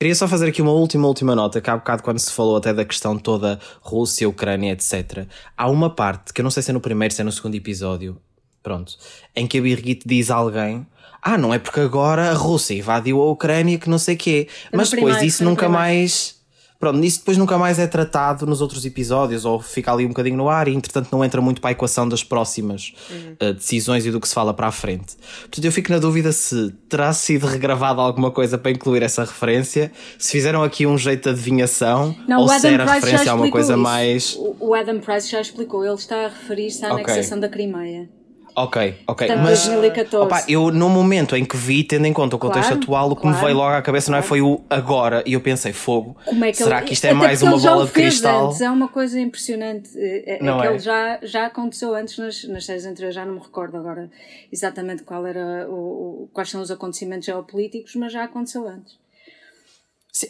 [0.00, 2.72] Queria só fazer aqui uma última, última nota, que há bocado quando se falou até
[2.72, 5.26] da questão toda Rússia, Ucrânia, etc.
[5.54, 7.54] Há uma parte, que eu não sei se é no primeiro, se é no segundo
[7.54, 8.18] episódio,
[8.62, 8.96] pronto,
[9.36, 10.86] em que a Birgit diz a alguém
[11.22, 14.48] ah, não é porque agora a Rússia invadiu a Ucrânia que não sei o quê.
[14.72, 16.39] Mas depois primeiro, disso nunca mais
[16.80, 20.38] Pronto, isso depois nunca mais é tratado nos outros episódios, ou fica ali um bocadinho
[20.38, 23.50] no ar e entretanto não entra muito para a equação das próximas uhum.
[23.50, 25.14] uh, decisões e do que se fala para a frente.
[25.42, 29.92] Portanto, eu fico na dúvida se terá sido regravada alguma coisa para incluir essa referência,
[30.18, 33.50] se fizeram aqui um jeito de adivinhação, não, ou se era Price referência a uma
[33.50, 33.82] coisa isso.
[33.82, 34.38] mais.
[34.58, 37.04] O Adam Price já explicou, ele está a referir-se à okay.
[37.04, 38.08] anexação da Crimeia.
[38.54, 39.28] Ok, ok.
[39.36, 40.26] mas 2014.
[40.26, 43.16] Opa, eu no momento em que vi, tendo em conta o contexto claro, atual, o
[43.16, 44.20] que claro, me veio logo à cabeça claro.
[44.20, 45.22] não é foi o agora.
[45.26, 46.16] E eu pensei, fogo.
[46.26, 46.86] É que será ele...
[46.86, 48.46] que isto é Até mais uma bola de cristal?
[48.46, 49.90] Antes, é uma coisa impressionante.
[49.96, 50.78] É, é não é?
[50.78, 54.10] já, já aconteceu antes nas, nas séries anteriores, já não me recordo agora
[54.52, 58.99] exatamente qual era o, o, quais são os acontecimentos geopolíticos, mas já aconteceu antes.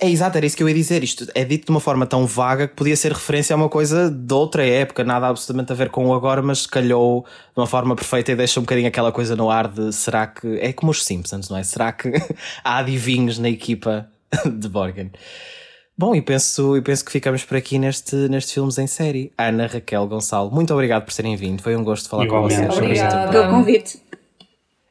[0.00, 1.02] É exato, era isso que eu ia dizer.
[1.02, 4.10] Isto é dito de uma forma tão vaga que podia ser referência a uma coisa
[4.10, 7.24] de outra época, nada absolutamente a ver com o agora, mas calhou
[7.54, 10.58] de uma forma perfeita e deixa um bocadinho aquela coisa no ar de será que.
[10.60, 11.62] É como os Simpsons, não é?
[11.62, 12.12] Será que
[12.62, 14.08] há adivinhos na equipa
[14.44, 15.10] de Borgen?
[15.96, 19.32] Bom, e penso, e penso que ficamos por aqui neste, neste Filmes em Série.
[19.36, 21.62] Ana, Raquel, Gonçalo, muito obrigado por terem vindo.
[21.62, 22.60] Foi um gosto falar Igualmente.
[22.60, 22.78] com vocês.
[22.78, 24.00] Obrigada pelo convite.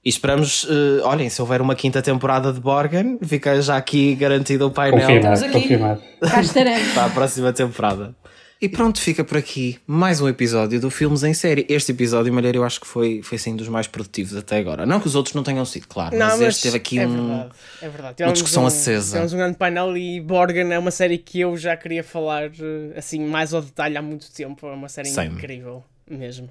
[0.09, 4.65] E esperamos, uh, olhem, se houver uma quinta temporada de Borgen, fica já aqui garantido
[4.65, 5.01] o painel.
[5.01, 5.53] Confirmado, aqui.
[5.53, 6.01] confirmado.
[6.19, 6.87] Cá estaremos.
[6.97, 8.15] Para a próxima temporada.
[8.59, 11.63] E pronto, fica por aqui mais um episódio do Filmes em Série.
[11.69, 14.83] Este episódio, Malheiro, eu acho que foi, foi assim dos mais produtivos até agora.
[14.83, 17.07] Não que os outros não tenham sido, claro, não, mas, mas este teve aqui é
[17.07, 18.23] um, verdade, é verdade.
[18.23, 19.17] uma discussão um, acesa.
[19.17, 22.97] Temos um grande painel e Borgen é uma série que eu já queria falar eh,
[22.97, 24.65] assim mais ao detalhe há muito tempo.
[24.65, 25.35] É uma série Same.
[25.35, 26.49] incrível mesmo.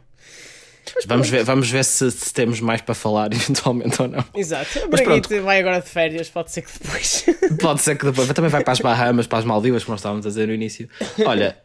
[1.06, 4.24] Vamos ver, vamos ver se, se, temos mais para falar eventualmente ou não.
[4.34, 4.84] Exato.
[4.84, 7.24] A Braguita vai agora de férias, pode ser que depois.
[7.60, 8.28] Pode ser que depois.
[8.32, 10.88] Também vai para as Bahamas, para as Maldivas, como nós estávamos a dizer no início.
[11.24, 11.56] Olha,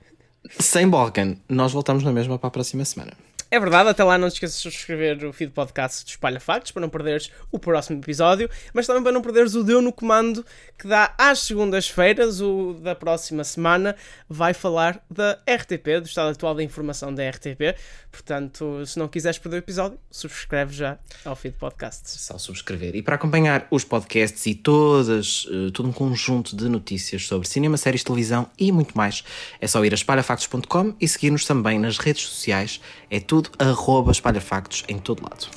[0.60, 3.14] sem Balkan, nós voltamos na mesma para a próxima semana.
[3.54, 6.72] É verdade, até lá não te esqueças de subscrever o feed podcast do Espalha Factos
[6.72, 10.44] para não perderes o próximo episódio, mas também para não perderes o Deu no Comando
[10.76, 13.96] que dá às segundas-feiras, o da próxima semana,
[14.28, 17.78] vai falar da RTP, do estado atual da informação da RTP.
[18.12, 22.10] Portanto, se não quiseres perder o episódio, subscreve já ao feed podcast.
[22.10, 22.96] Só subscrever.
[22.96, 27.78] E para acompanhar os podcasts e todas, uh, todo um conjunto de notícias sobre cinema,
[27.78, 29.24] séries, televisão e muito mais,
[29.62, 32.82] é só ir a espalhafactos.com e seguir-nos também nas redes sociais.
[33.10, 35.48] É tudo tudo, arroba espalhafactos em todo lado.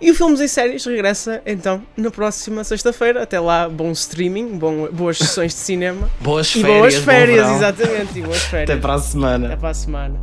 [0.00, 3.22] E o Filmes e Séries regressa então na próxima sexta-feira.
[3.22, 6.10] Até lá, bom streaming, bom, boas sessões de cinema.
[6.20, 6.78] boas e férias.
[6.78, 8.18] Boas férias, exatamente.
[8.18, 8.70] E boas férias.
[8.70, 9.46] Até para a semana.
[9.46, 10.20] Até para a semana.